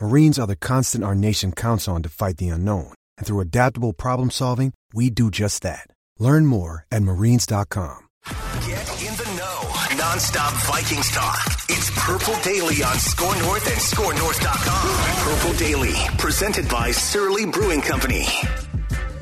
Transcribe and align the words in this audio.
Marines 0.00 0.38
are 0.38 0.46
the 0.46 0.54
constant 0.54 1.02
our 1.02 1.14
nation 1.16 1.50
counts 1.50 1.88
on 1.88 2.04
to 2.04 2.08
fight 2.08 2.36
the 2.36 2.48
unknown. 2.50 2.92
And 3.16 3.26
through 3.26 3.40
adaptable 3.40 3.92
problem 3.92 4.30
solving, 4.30 4.72
we 4.94 5.10
do 5.10 5.28
just 5.28 5.62
that. 5.62 5.88
Learn 6.20 6.46
more 6.46 6.86
at 6.92 7.02
marines.com. 7.02 7.98
Get 8.24 8.88
in 9.02 9.14
the 9.16 9.34
know. 9.36 9.96
Non-stop 9.98 10.52
Vikings 10.66 11.10
talk. 11.10 11.40
It's 11.68 11.90
Purple 11.98 12.40
Daily 12.42 12.84
on 12.84 12.94
SKOR 12.96 13.34
North 13.40 13.66
and 13.66 13.80
SKORNorth.com. 13.80 15.34
Purple 15.34 15.58
Daily, 15.58 15.94
presented 16.16 16.68
by 16.68 16.92
Surly 16.92 17.46
Brewing 17.46 17.80
Company. 17.80 18.26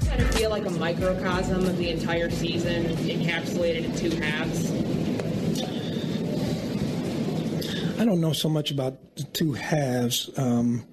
kind 0.06 0.20
of 0.20 0.34
feel 0.34 0.50
like 0.50 0.66
a 0.66 0.70
microcosm 0.70 1.64
of 1.64 1.78
the 1.78 1.88
entire 1.88 2.28
season 2.28 2.84
encapsulated 2.84 3.84
in 3.84 3.96
two 3.96 4.10
halves. 4.20 4.70
I 7.98 8.04
don't 8.04 8.20
know 8.20 8.32
so 8.32 8.48
much 8.48 8.70
about 8.70 9.16
the 9.16 9.22
two 9.24 9.52
halves. 9.52 10.30
Um, 10.36 10.84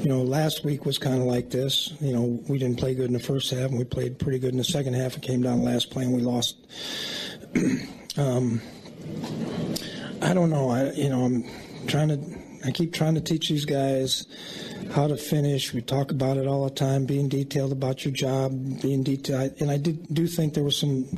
you 0.00 0.08
know, 0.08 0.22
last 0.22 0.64
week 0.64 0.84
was 0.84 0.98
kind 0.98 1.20
of 1.20 1.26
like 1.26 1.50
this. 1.50 1.92
You 2.00 2.12
know, 2.12 2.42
we 2.48 2.58
didn't 2.58 2.78
play 2.78 2.94
good 2.94 3.06
in 3.06 3.12
the 3.12 3.20
first 3.20 3.50
half, 3.50 3.70
and 3.70 3.78
we 3.78 3.84
played 3.84 4.18
pretty 4.18 4.38
good 4.38 4.50
in 4.50 4.58
the 4.58 4.64
second 4.64 4.94
half. 4.94 5.16
It 5.16 5.22
came 5.22 5.42
down 5.42 5.62
last 5.62 5.90
play, 5.90 6.04
and 6.04 6.12
we 6.12 6.22
lost. 6.22 6.56
um, 8.16 8.60
I 10.22 10.34
don't 10.34 10.50
know. 10.50 10.70
I 10.70 10.90
you 10.92 11.08
know 11.08 11.24
I'm 11.24 11.44
trying 11.86 12.08
to. 12.08 12.40
I 12.62 12.70
keep 12.72 12.92
trying 12.92 13.14
to 13.14 13.22
teach 13.22 13.48
these 13.48 13.64
guys 13.64 14.26
how 14.92 15.06
to 15.06 15.16
finish. 15.16 15.72
We 15.72 15.80
talk 15.80 16.10
about 16.10 16.36
it 16.36 16.46
all 16.46 16.64
the 16.64 16.70
time, 16.74 17.06
being 17.06 17.28
detailed 17.28 17.72
about 17.72 18.04
your 18.04 18.12
job, 18.12 18.52
being 18.82 19.02
detailed. 19.02 19.54
And 19.60 19.70
I 19.70 19.78
did, 19.78 20.12
do 20.12 20.26
think 20.26 20.52
there 20.52 20.64
was 20.64 20.76
some, 20.76 21.08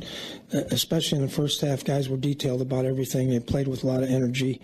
uh, 0.53 0.59
especially 0.71 1.17
in 1.17 1.25
the 1.25 1.31
first 1.31 1.59
half, 1.59 1.83
guys 1.83 2.07
were 2.07 2.17
detailed 2.17 2.61
about 2.61 2.85
everything. 2.85 3.29
They 3.29 3.41
played 3.41 3.67
with 3.67 3.83
a 3.83 3.87
lot 3.87 4.03
of 4.03 4.09
energy. 4.09 4.61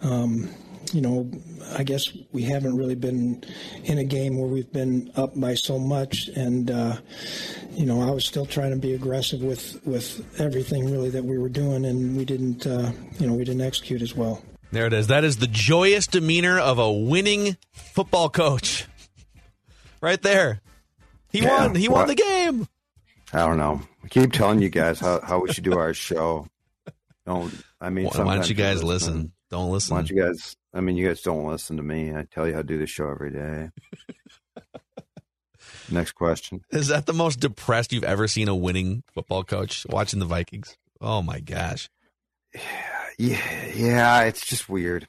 Um, 0.00 0.48
you 0.92 1.00
know, 1.00 1.30
I 1.76 1.84
guess 1.84 2.16
we 2.32 2.42
haven't 2.42 2.76
really 2.76 2.94
been 2.94 3.44
in 3.84 3.98
a 3.98 4.04
game 4.04 4.38
where 4.38 4.48
we've 4.48 4.72
been 4.72 5.10
up 5.16 5.38
by 5.38 5.54
so 5.54 5.78
much, 5.78 6.28
and 6.28 6.70
uh, 6.70 6.96
you 7.72 7.86
know, 7.86 8.00
I 8.02 8.10
was 8.10 8.24
still 8.24 8.46
trying 8.46 8.70
to 8.70 8.76
be 8.76 8.94
aggressive 8.94 9.42
with 9.42 9.80
with 9.86 10.40
everything 10.40 10.90
really 10.90 11.10
that 11.10 11.24
we 11.24 11.38
were 11.38 11.48
doing, 11.48 11.84
and 11.84 12.16
we 12.16 12.24
didn't, 12.24 12.66
uh, 12.66 12.92
you 13.18 13.26
know, 13.26 13.34
we 13.34 13.44
didn't 13.44 13.62
execute 13.62 14.02
as 14.02 14.14
well. 14.14 14.42
There 14.70 14.86
it 14.86 14.92
is. 14.92 15.08
That 15.08 15.24
is 15.24 15.36
the 15.36 15.46
joyous 15.46 16.06
demeanor 16.06 16.58
of 16.58 16.78
a 16.78 16.90
winning 16.90 17.56
football 17.72 18.28
coach. 18.30 18.86
Right 20.00 20.20
there. 20.20 20.60
He 21.30 21.42
Yeah, 21.42 21.66
won. 21.66 21.76
He 21.76 21.88
won 21.88 22.08
the 22.08 22.16
game. 22.16 22.66
I 23.32 23.46
don't 23.46 23.56
know. 23.56 23.80
I 24.02 24.08
keep 24.08 24.32
telling 24.32 24.60
you 24.60 24.68
guys 24.68 24.98
how, 24.98 25.20
how 25.20 25.38
we 25.38 25.52
should 25.52 25.62
do 25.62 25.78
our 25.78 25.94
show. 25.94 26.48
Don't 27.24 27.54
I 27.80 27.88
mean? 27.90 28.06
Why, 28.06 28.24
why 28.24 28.34
don't 28.34 28.48
you 28.48 28.56
guys 28.56 28.82
listen. 28.82 29.14
listen? 29.14 29.32
Don't 29.50 29.70
listen. 29.70 29.94
Why 29.94 30.00
don't 30.00 30.10
you 30.10 30.20
guys? 30.20 30.56
I 30.74 30.80
mean, 30.80 30.96
you 30.96 31.06
guys 31.06 31.20
don't 31.22 31.46
listen 31.46 31.76
to 31.76 31.84
me. 31.84 32.12
I 32.12 32.26
tell 32.32 32.48
you 32.48 32.52
how 32.54 32.62
to 32.62 32.66
do 32.66 32.78
the 32.78 32.86
show 32.88 33.08
every 33.10 33.30
day. 33.30 33.70
Next 35.92 36.12
question. 36.12 36.64
Is 36.70 36.88
that 36.88 37.06
the 37.06 37.12
most 37.12 37.40
depressed 37.40 37.92
you've 37.92 38.04
ever 38.04 38.26
seen 38.26 38.48
a 38.48 38.56
winning 38.56 39.02
football 39.12 39.44
coach 39.44 39.86
watching 39.88 40.18
the 40.20 40.26
Vikings? 40.26 40.76
Oh 41.00 41.22
my 41.22 41.40
gosh. 41.40 41.88
Yeah, 43.18 43.66
yeah. 43.74 44.22
It's 44.22 44.46
just 44.46 44.68
weird. 44.68 45.06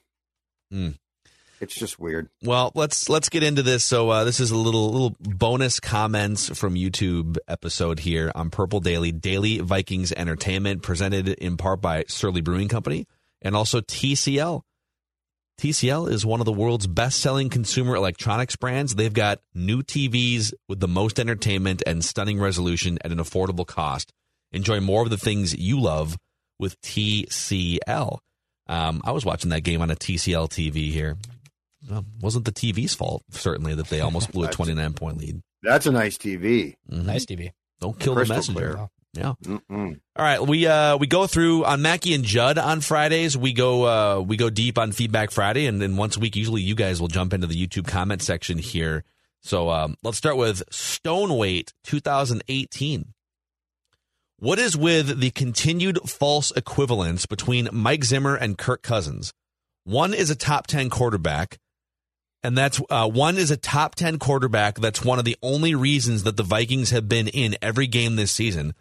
Mm. 0.74 0.98
It's 1.62 1.76
just 1.76 1.98
weird. 1.98 2.30
Well, 2.44 2.74
let's 2.76 3.08
let's 3.08 3.30
get 3.30 3.42
into 3.42 3.64
this. 3.64 3.86
So 3.86 4.10
uh, 4.10 4.24
this 4.26 4.42
is 4.42 4.52
a 4.52 4.58
little 4.58 4.92
little 4.92 5.16
bonus 5.22 5.80
comments 5.80 6.50
from 6.50 6.76
YouTube 6.76 7.38
episode 7.48 8.00
here 8.00 8.32
on 8.36 8.50
Purple 8.50 8.82
Daily 8.82 9.14
Daily 9.14 9.60
Vikings 9.60 10.12
Entertainment, 10.12 10.82
presented 10.82 11.30
in 11.30 11.56
part 11.56 11.80
by 11.80 12.04
Surly 12.10 12.42
Brewing 12.42 12.68
Company 12.68 13.08
and 13.42 13.56
also 13.56 13.80
TCL. 13.80 14.62
TCL 15.59 16.12
is 16.12 16.25
one 16.25 16.40
of 16.41 16.46
the 16.46 16.52
world's 16.52 16.88
best-selling 16.88 17.50
consumer 17.50 17.96
electronics 17.96 18.56
brands. 18.56 18.96
They've 18.96 19.14
got 19.14 19.40
new 19.53 19.81
TVs 19.84 20.53
with 20.68 20.80
the 20.80 20.88
most 20.88 21.19
entertainment 21.19 21.84
and 21.86 22.03
stunning 22.03 22.40
resolution 22.40 22.97
at 23.03 23.12
an 23.12 23.19
affordable 23.19 23.66
cost. 23.66 24.12
Enjoy 24.52 24.80
more 24.80 25.03
of 25.03 25.09
the 25.09 25.18
things 25.18 25.56
you 25.56 25.80
love 25.80 26.18
with 26.59 26.80
TCL. 26.81 28.18
Um, 28.68 29.02
I 29.03 29.12
was 29.12 29.25
watching 29.25 29.52
that 29.52 29.62
game 29.62 29.81
on 29.81 29.92
a 29.92 29.96
TCL 29.96 30.50
TV 30.50 30.92
here. 30.92 31.18
Well, 31.90 32.06
wasn't 32.22 32.46
the 32.46 32.52
TV's 32.52 32.94
fault, 32.96 33.24
certainly, 33.31 33.75
that 33.75 33.88
they 33.88 34.00
almost 34.00 34.31
blew 34.31 34.47
a 34.47 34.52
29 34.52 34.94
point 34.94 35.18
lead. 35.18 35.42
That's 35.62 35.86
a 35.86 35.92
nice 35.92 36.18
TV. 36.18 36.75
Nice 36.88 37.25
TV. 37.25 37.52
Don't 37.80 38.00
kill 38.00 38.16
Crystal 38.16 38.36
the 38.36 38.38
messenger. 38.40 38.90
Yeah. 39.13 39.34
Mm-mm. 39.44 40.00
All 40.16 40.25
right, 40.25 40.41
we 40.41 40.66
uh 40.66 40.97
we 40.97 41.06
go 41.06 41.28
through 41.28 41.66
on 41.66 41.81
Mackey 41.84 42.16
and 42.16 42.24
Judd 42.24 42.57
on 42.57 42.81
Fridays. 42.81 43.38
We 43.38 43.53
go 43.53 43.85
uh 43.85 44.19
we 44.22 44.38
go 44.38 44.50
deep 44.50 44.78
on 44.78 44.91
Feedback 44.91 45.29
Friday, 45.31 45.68
and 45.68 45.81
then 45.81 45.97
once 45.97 46.18
a 46.18 46.19
week, 46.19 46.35
usually 46.35 46.62
you 46.62 46.74
guys 46.74 47.00
will 47.00 47.07
jump 47.07 47.34
into 47.34 47.46
the 47.46 47.68
YouTube 47.68 47.88
comment 47.88 48.22
section 48.22 48.57
here. 48.57 49.03
So 49.41 49.69
um, 49.69 49.97
let's 50.03 50.18
start 50.18 50.38
with 50.38 50.63
Stoneweight 50.72 51.74
2018. 51.84 53.13
What 54.40 54.57
is 54.57 54.75
with 54.75 55.19
the 55.19 55.31
continued 55.31 56.00
false 56.09 56.51
equivalence 56.51 57.25
between 57.25 57.69
Mike 57.72 58.03
Zimmer 58.03 58.35
and 58.35 58.57
Kirk 58.57 58.81
Cousins? 58.81 59.34
One 59.84 60.13
is 60.13 60.30
a 60.30 60.35
top 60.35 60.68
10 60.68 60.90
quarterback, 60.90 61.59
and 62.41 62.57
that's 62.57 62.81
uh, 62.90 63.09
one 63.09 63.38
is 63.38 63.51
a 63.51 63.57
top 63.57 63.95
10 63.95 64.18
quarterback. 64.18 64.75
That's 64.75 65.03
one 65.03 65.19
of 65.19 65.25
the 65.25 65.38
only 65.41 65.75
reasons 65.75 66.24
that 66.24 66.38
the 66.38 66.44
Vikings 66.44 66.91
have 66.91 67.07
been 67.07 67.28
in 67.28 67.56
every 67.62 67.88
game 67.88 68.16
this 68.16 68.31
season. 68.31 68.74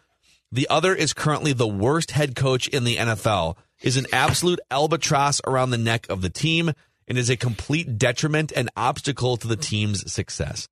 The 0.53 0.69
other 0.69 0.93
is 0.93 1.13
currently 1.13 1.51
the 1.51 1.67
worst 1.67 2.11
head 2.11 2.35
coach 2.35 2.67
in 2.67 2.83
the 2.83 2.97
NFL, 2.97 3.57
is 3.81 3.97
an 3.97 4.05
absolute 4.13 4.59
albatross 4.69 5.41
around 5.47 5.71
the 5.71 5.79
neck 5.79 6.05
of 6.11 6.21
the 6.21 6.29
team, 6.29 6.73
and 7.07 7.17
is 7.17 7.31
a 7.31 7.35
complete 7.35 7.97
detriment 7.97 8.53
and 8.55 8.69
obstacle 8.77 9.35
to 9.37 9.47
the 9.47 9.55
team's 9.55 10.13
success. 10.13 10.67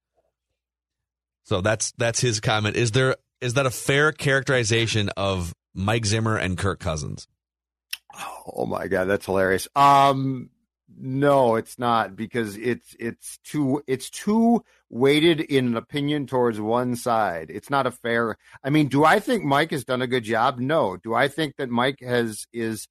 So 1.46 1.62
that's 1.62 1.94
that's 1.98 2.20
his 2.20 2.40
comment. 2.40 2.76
Is 2.76 2.92
there 2.92 3.16
is 3.42 3.56
that 3.56 3.66
a 3.66 3.72
fair 3.72 4.12
characterization 4.12 5.10
of 5.18 5.52
Mike 5.74 6.06
Zimmer 6.06 6.38
and 6.38 6.60
Kirk 6.60 6.80
Cousins? 6.80 7.28
Oh 8.56 8.68
my 8.68 8.86
god, 8.86 9.06
that's 9.06 9.26
hilarious. 9.26 9.68
Um 9.76 10.52
no, 10.96 11.56
it's 11.56 11.80
not 11.80 12.16
because 12.16 12.56
it's 12.56 12.96
it's 13.00 13.40
too 13.40 13.82
it's 13.88 14.12
too 14.12 14.64
weighted 14.92 15.40
in 15.40 15.68
an 15.68 15.78
opinion 15.78 16.28
towards 16.28 16.60
one 16.60 16.96
side. 16.96 17.50
It's 17.50 17.70
not 17.70 17.88
a 17.88 17.92
fair. 17.92 18.38
I 18.64 18.70
mean, 18.70 18.90
do 18.90 19.06
I 19.06 19.20
think 19.20 19.44
Mike 19.44 19.72
has 19.72 19.86
done 19.86 20.02
a 20.02 20.08
good 20.08 20.24
job? 20.24 20.60
No. 20.60 20.98
Do 20.98 21.16
I 21.16 21.30
think 21.30 21.56
that 21.58 21.70
Mike 21.70 22.00
has 22.02 22.46
is 22.54 22.88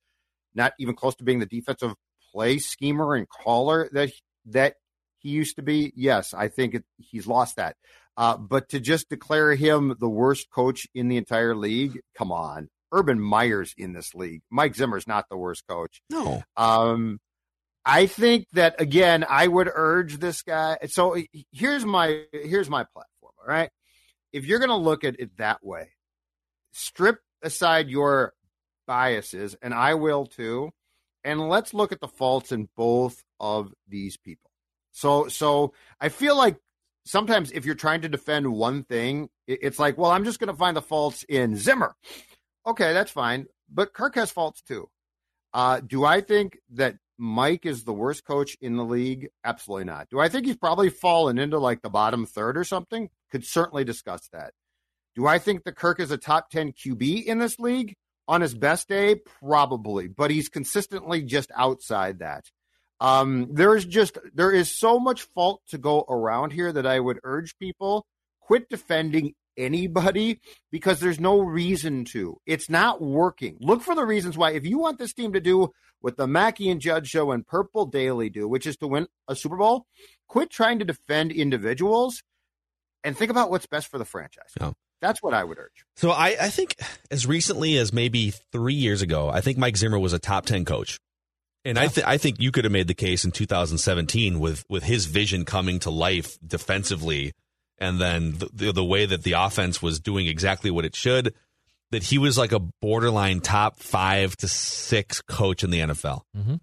not 0.55 0.73
even 0.81 0.97
close 0.97 1.15
to 1.17 1.25
being 1.25 1.39
the 1.39 1.47
defensive 1.47 1.95
play 2.33 2.59
schemer 2.59 3.15
and 3.15 3.29
caller 3.29 3.89
that 3.93 4.11
that 4.47 4.75
he 5.19 5.29
used 5.29 5.57
to 5.57 5.63
be? 5.63 5.93
Yes, 5.95 6.33
I 6.33 6.49
think 6.49 6.75
it, 6.75 6.85
he's 6.97 7.27
lost 7.27 7.57
that. 7.57 7.77
Uh, 8.17 8.37
but 8.37 8.71
to 8.71 8.81
just 8.81 9.09
declare 9.09 9.55
him 9.55 9.95
the 10.01 10.09
worst 10.09 10.51
coach 10.51 10.87
in 10.95 11.09
the 11.09 11.19
entire 11.19 11.55
league, 11.55 12.01
come 12.17 12.33
on. 12.33 12.69
Urban 12.93 13.21
Meyer's 13.21 13.73
in 13.77 13.93
this 13.93 14.15
league. 14.15 14.43
Mike 14.51 14.75
Zimmer's 14.75 15.07
not 15.07 15.27
the 15.31 15.37
worst 15.37 15.65
coach. 15.69 16.03
No. 16.11 16.43
Um, 16.57 17.21
I 17.85 18.07
think 18.07 18.47
that 18.53 18.81
again, 18.81 19.25
I 19.29 19.47
would 19.47 19.71
urge 19.73 20.19
this 20.19 20.43
guy. 20.43 20.79
So 20.87 21.17
here's 21.53 21.85
my 21.85 22.25
here's 22.33 22.69
my 22.69 22.85
platform. 22.85 23.33
All 23.41 23.47
right, 23.47 23.71
if 24.33 24.45
you're 24.47 24.59
going 24.59 24.71
to 24.71 24.77
look 24.77 25.05
at 25.05 25.19
it 25.19 25.37
that 25.39 25.65
way, 25.65 25.91
strip 26.73 27.19
aside 27.43 27.89
your 27.89 28.35
biases, 28.87 29.57
and 29.63 29.73
I 29.73 29.95
will 29.95 30.27
too, 30.27 30.71
and 31.25 31.49
let's 31.49 31.73
look 31.73 31.93
at 31.93 32.01
the 32.01 32.09
faults 32.09 32.53
in 32.53 32.69
both 32.77 33.23
of 33.39 33.73
these 33.89 34.17
people. 34.17 34.51
So 34.93 35.29
so 35.29 35.73
I 36.01 36.11
feel 36.11 36.37
like 36.37 36.57
sometimes 37.07 37.51
if 37.53 37.65
you're 37.65 37.75
trying 37.75 38.03
to 38.03 38.09
defend 38.09 38.47
one 38.53 38.85
thing, 38.85 39.31
it's 39.47 39.79
like, 39.79 39.97
well, 39.97 40.11
I'm 40.11 40.25
just 40.25 40.39
going 40.39 40.49
to 40.49 40.57
find 40.57 40.77
the 40.77 40.83
faults 40.83 41.25
in 41.29 41.57
Zimmer. 41.57 41.95
Okay, 42.67 42.93
that's 42.93 43.11
fine. 43.11 43.47
but 43.73 43.95
Kirk 43.95 44.17
has 44.17 44.31
faults 44.31 44.61
too. 44.61 44.89
Uh, 45.55 45.81
do 45.81 46.05
I 46.05 46.21
think 46.21 46.59
that 46.75 46.97
Mike 47.21 47.67
is 47.67 47.85
the 47.85 47.93
worst 47.93 48.25
coach 48.25 48.57
in 48.63 48.77
the 48.77 48.85
league? 48.85 49.29
Absolutely 49.45 49.85
not. 49.85 50.09
Do 50.09 50.19
I 50.19 50.29
think 50.29 50.47
he's 50.47 50.57
probably 50.57 50.89
fallen 50.89 51.39
into 51.39 51.59
like 51.59 51.83
the 51.83 51.91
bottom 51.91 52.25
third 52.25 52.57
or 52.57 52.65
something? 52.65 53.11
Could 53.31 53.45
certainly 53.45 53.85
discuss 53.85 54.29
that. 54.33 54.55
Do 55.15 55.27
I 55.27 55.39
think 55.39 55.65
that 55.65 55.77
Kirk 55.77 56.01
is 56.01 56.11
a 56.11 56.17
top 56.17 56.51
10 56.51 56.73
QB 56.73 57.25
in 57.25 57.39
this 57.39 57.59
league? 57.59 57.95
On 58.27 58.41
his 58.41 58.55
best 58.55 58.89
day, 58.89 59.17
probably, 59.17 60.07
but 60.07 60.31
he's 60.31 60.49
consistently 60.49 61.21
just 61.23 61.51
outside 61.57 62.21
that. 62.21 62.45
Um, 63.01 63.49
there 63.51 63.75
is 63.75 63.85
just 63.85 64.19
there 64.35 64.53
is 64.53 64.71
so 64.71 65.01
much 65.01 65.23
fault 65.23 65.63
to 65.71 65.79
go 65.79 66.05
around 66.09 66.53
here 66.53 66.71
that 66.71 66.87
I 66.87 67.01
would 67.01 67.19
urge 67.25 67.59
people 67.59 68.07
quit 68.41 68.69
defending 68.69 69.35
anybody 69.61 70.41
because 70.71 71.01
there's 71.01 71.21
no 71.21 71.41
reason 71.41 72.05
to. 72.07 72.41
It's 72.47 72.69
not 72.69 73.01
working. 73.01 73.57
Look 73.61 73.83
for 73.83 73.95
the 73.95 74.05
reasons 74.05 74.37
why. 74.37 74.53
If 74.53 74.67
you 74.67 74.79
want 74.79 74.99
this 74.99 75.13
team 75.13 75.33
to 75.35 75.41
do 75.41 75.73
what 76.01 76.17
the 76.17 76.27
Mackey 76.27 76.71
and 76.71 76.81
Judd 76.81 77.07
show 77.07 77.31
and 77.31 77.47
Purple 77.47 77.87
Daily 77.87 78.31
do, 78.31 78.49
which 78.49 78.67
is 78.67 78.77
to 78.79 78.87
win 78.87 79.07
a 79.29 79.37
Super 79.37 79.57
Bowl, 79.57 79.87
quit 80.29 80.51
trying 80.51 80.79
to 80.79 80.85
defend 80.85 81.33
individuals 81.33 82.23
and 83.05 83.17
think 83.17 83.31
about 83.31 83.51
what's 83.51 83.67
best 83.67 83.89
for 83.89 83.99
the 83.99 84.05
franchise. 84.05 84.53
That's 85.01 85.23
what 85.23 85.33
I 85.33 85.45
would 85.45 85.59
urge. 85.59 85.85
So 85.97 86.11
I, 86.11 86.37
I 86.41 86.49
think 86.51 86.77
as 87.11 87.27
recently 87.27 87.79
as 87.79 87.93
maybe 87.93 88.33
three 88.53 88.75
years 88.75 89.03
ago, 89.03 89.29
I 89.29 89.41
think 89.41 89.57
Mike 89.57 89.77
Zimmer 89.77 89.99
was 89.99 90.13
a 90.13 90.19
top 90.19 90.47
ten 90.47 90.65
coach. 90.65 90.99
And. 91.65 91.79
I, 91.79 91.89
th- 91.89 92.07
I 92.07 92.17
think 92.17 92.41
you 92.41 92.53
could 92.53 92.65
have 92.65 92.73
made 92.73 92.89
the 92.89 92.95
case 92.95 93.25
in 93.25 93.33
2017 93.33 94.41
with 94.41 94.65
with 94.71 94.83
his 94.83 95.07
vision 95.07 95.45
coming 95.45 95.79
to 95.81 95.91
life 95.91 96.39
defensively 96.47 97.33
and 97.81 98.01
then 98.01 98.33
the, 98.33 98.51
the, 98.53 98.73
the 98.73 98.85
way 98.85 99.07
that 99.07 99.23
the 99.23 99.33
offense 99.33 99.81
was 99.83 99.99
doing 99.99 100.27
exactly 100.27 100.71
what 100.71 100.85
it 100.85 100.95
should, 100.95 101.35
that 101.91 102.05
he 102.05 102.19
was 102.19 102.39
like 102.39 102.53
a 102.53 102.61
borderline 102.61 103.41
top 103.41 103.81
five 103.81 104.37
to 104.37 104.49
six 104.49 105.23
coach 105.23 105.65
in 105.65 105.71
the 105.71 105.81
NFL. 105.81 106.23
Mm-hmm. 106.37 106.57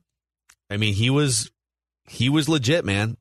I 0.69 0.77
mean, 0.77 0.93
he 0.93 1.09
was 1.09 1.51
he 2.07 2.29
was 2.29 2.47
legit, 2.47 2.85
man. 2.85 3.17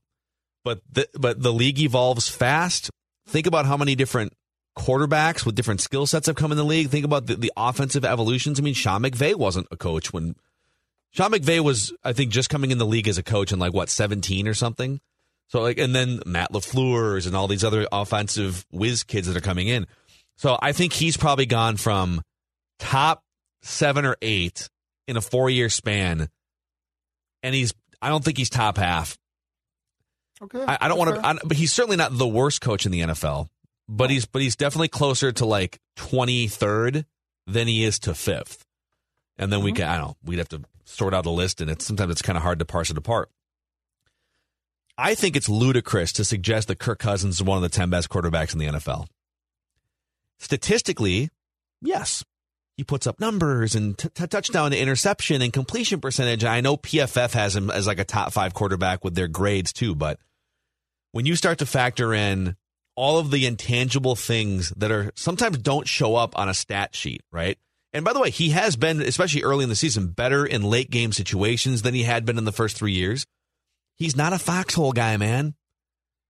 But 0.65 0.81
the, 0.91 1.09
but 1.15 1.41
the 1.41 1.53
league 1.53 1.79
evolves 1.79 2.29
fast. 2.29 2.91
Think 3.29 3.47
about 3.47 3.67
how 3.67 3.77
many 3.77 3.95
different 3.95 4.33
quarterbacks 4.77 5.47
with 5.47 5.55
different 5.55 5.81
skill 5.81 6.07
sets 6.07 6.27
have 6.27 6.37
come 6.37 6.53
in 6.53 6.59
the 6.59 6.65
league. 6.65 6.89
Think 6.89 7.05
about 7.05 7.27
the, 7.27 7.37
the 7.37 7.53
offensive 7.57 8.05
evolutions. 8.05 8.59
I 8.59 8.63
mean, 8.63 8.75
Sean 8.75 9.03
McVay 9.03 9.35
wasn't 9.35 9.69
a 9.71 9.77
coach 9.77 10.13
when 10.13 10.35
Sean 11.13 11.31
McVay 11.31 11.61
was, 11.61 11.93
I 12.05 12.13
think, 12.13 12.31
just 12.31 12.51
coming 12.51 12.71
in 12.73 12.79
the 12.79 12.87
league 12.87 13.09
as 13.09 13.17
a 13.17 13.23
coach 13.23 13.53
in 13.53 13.59
like 13.59 13.73
what 13.73 13.89
seventeen 13.89 14.47
or 14.47 14.55
something. 14.55 15.01
So 15.49 15.63
like, 15.63 15.79
and 15.79 15.95
then 15.95 16.21
Matt 16.27 16.53
LaFleur's 16.53 17.27
and 17.27 17.37
all 17.37 17.49
these 17.49 17.65
other 17.65 17.87
offensive 17.93 18.67
whiz 18.71 19.05
kids 19.05 19.29
that 19.29 19.37
are 19.37 19.41
coming 19.41 19.69
in. 19.69 19.87
So 20.37 20.59
I 20.61 20.73
think 20.73 20.93
he's 20.93 21.17
probably 21.17 21.47
gone 21.47 21.77
from 21.77 22.21
top 22.79 23.23
seven 23.63 24.05
or 24.05 24.17
eight 24.23 24.69
in 25.07 25.17
a 25.17 25.21
four 25.21 25.49
year 25.49 25.69
span, 25.69 26.29
and 27.43 27.55
he's 27.55 27.73
I 28.03 28.09
don't 28.09 28.25
think 28.25 28.39
he's 28.39 28.51
top 28.51 28.77
half. 28.77 29.17
Okay, 30.43 30.63
I, 30.63 30.79
I 30.83 30.89
don't 30.89 30.99
want 30.99 31.15
to, 31.15 31.47
but 31.47 31.57
he's 31.57 31.73
certainly 31.73 31.97
not 31.97 32.17
the 32.17 32.29
worst 32.29 32.61
coach 32.61 32.85
in 32.85 32.93
the 32.93 33.01
NFL. 33.01 33.49
But 33.89 34.11
he's 34.11 34.27
but 34.27 34.43
he's 34.43 34.57
definitely 34.57 34.89
closer 34.89 35.33
to 35.33 35.47
like 35.47 35.79
twenty 35.95 36.49
third 36.49 37.07
than 37.47 37.69
he 37.69 37.85
is 37.85 37.99
to 38.01 38.15
fifth. 38.15 38.65
And 39.39 39.53
then 39.53 39.61
mm-hmm. 39.61 39.67
we 39.67 39.73
can 39.73 39.89
I 39.89 39.97
don't 39.97 40.09
know 40.09 40.17
we'd 40.25 40.39
have 40.39 40.49
to 40.51 40.63
sort 40.85 41.15
out 41.15 41.25
a 41.25 41.31
list, 41.31 41.61
and 41.61 41.71
it's 41.71 41.85
sometimes 41.85 42.11
it's 42.11 42.23
kind 42.23 42.37
of 42.37 42.43
hard 42.43 42.59
to 42.59 42.65
parse 42.65 42.91
it 42.91 42.99
apart. 42.99 43.31
I 44.99 45.15
think 45.15 45.37
it's 45.37 45.49
ludicrous 45.49 46.13
to 46.13 46.25
suggest 46.25 46.69
that 46.69 46.79
Kirk 46.79 46.99
Cousins 46.99 47.37
is 47.37 47.43
one 47.43 47.59
of 47.59 47.63
the 47.63 47.69
10 47.69 47.91
best 47.91 48.09
quarterbacks 48.09 48.53
in 48.53 48.59
the 48.59 48.67
NFL. 48.67 49.07
Statistically, 50.39 51.29
yes, 51.83 52.25
he 52.77 52.85
puts 52.85 53.07
up 53.07 53.21
numbers 53.21 53.75
and 53.75 53.97
t- 53.97 54.09
t- 54.09 54.27
touchdown 54.27 54.71
to 54.71 54.79
interception 54.79 55.43
and 55.43 55.53
completion 55.53 56.01
percentage. 56.01 56.45
I 56.45 56.61
know 56.61 56.77
PFF 56.77 57.33
has 57.33 57.57
him 57.57 57.71
as 57.71 57.87
like 57.87 57.99
a 57.99 58.05
top 58.05 58.33
five 58.33 58.55
quarterback 58.55 59.05
with 59.05 59.15
their 59.15 59.29
grades 59.29 59.73
too, 59.73 59.95
but 59.95 60.19
when 61.13 61.27
you 61.27 61.37
start 61.37 61.59
to 61.59 61.67
factor 61.67 62.13
in 62.13 62.57
all 62.95 63.19
of 63.19 63.31
the 63.31 63.47
intangible 63.47 64.17
things 64.17 64.71
that 64.77 64.91
are 64.91 65.13
sometimes 65.15 65.59
don't 65.59 65.87
show 65.87 66.17
up 66.17 66.39
on 66.39 66.49
a 66.49 66.55
stat 66.55 66.95
sheet, 66.95 67.23
right? 67.31 67.59
And 67.93 68.05
by 68.05 68.13
the 68.13 68.21
way, 68.21 68.31
he 68.31 68.51
has 68.51 68.77
been, 68.77 69.01
especially 69.01 69.43
early 69.43 69.63
in 69.63 69.71
the 69.71 69.77
season, 69.77 70.09
better 70.09 70.45
in 70.45 70.63
late 70.63 70.91
game 70.91 71.13
situations 71.13 71.83
than 71.83 71.95
he 71.95 72.03
had 72.03 72.27
been 72.27 72.37
in 72.37 72.45
the 72.45 72.53
first 72.53 72.77
three 72.77 72.93
years. 72.93 73.27
He's 73.97 74.17
not 74.17 74.33
a 74.33 74.39
foxhole 74.39 74.93
guy, 74.93 75.17
man. 75.17 75.55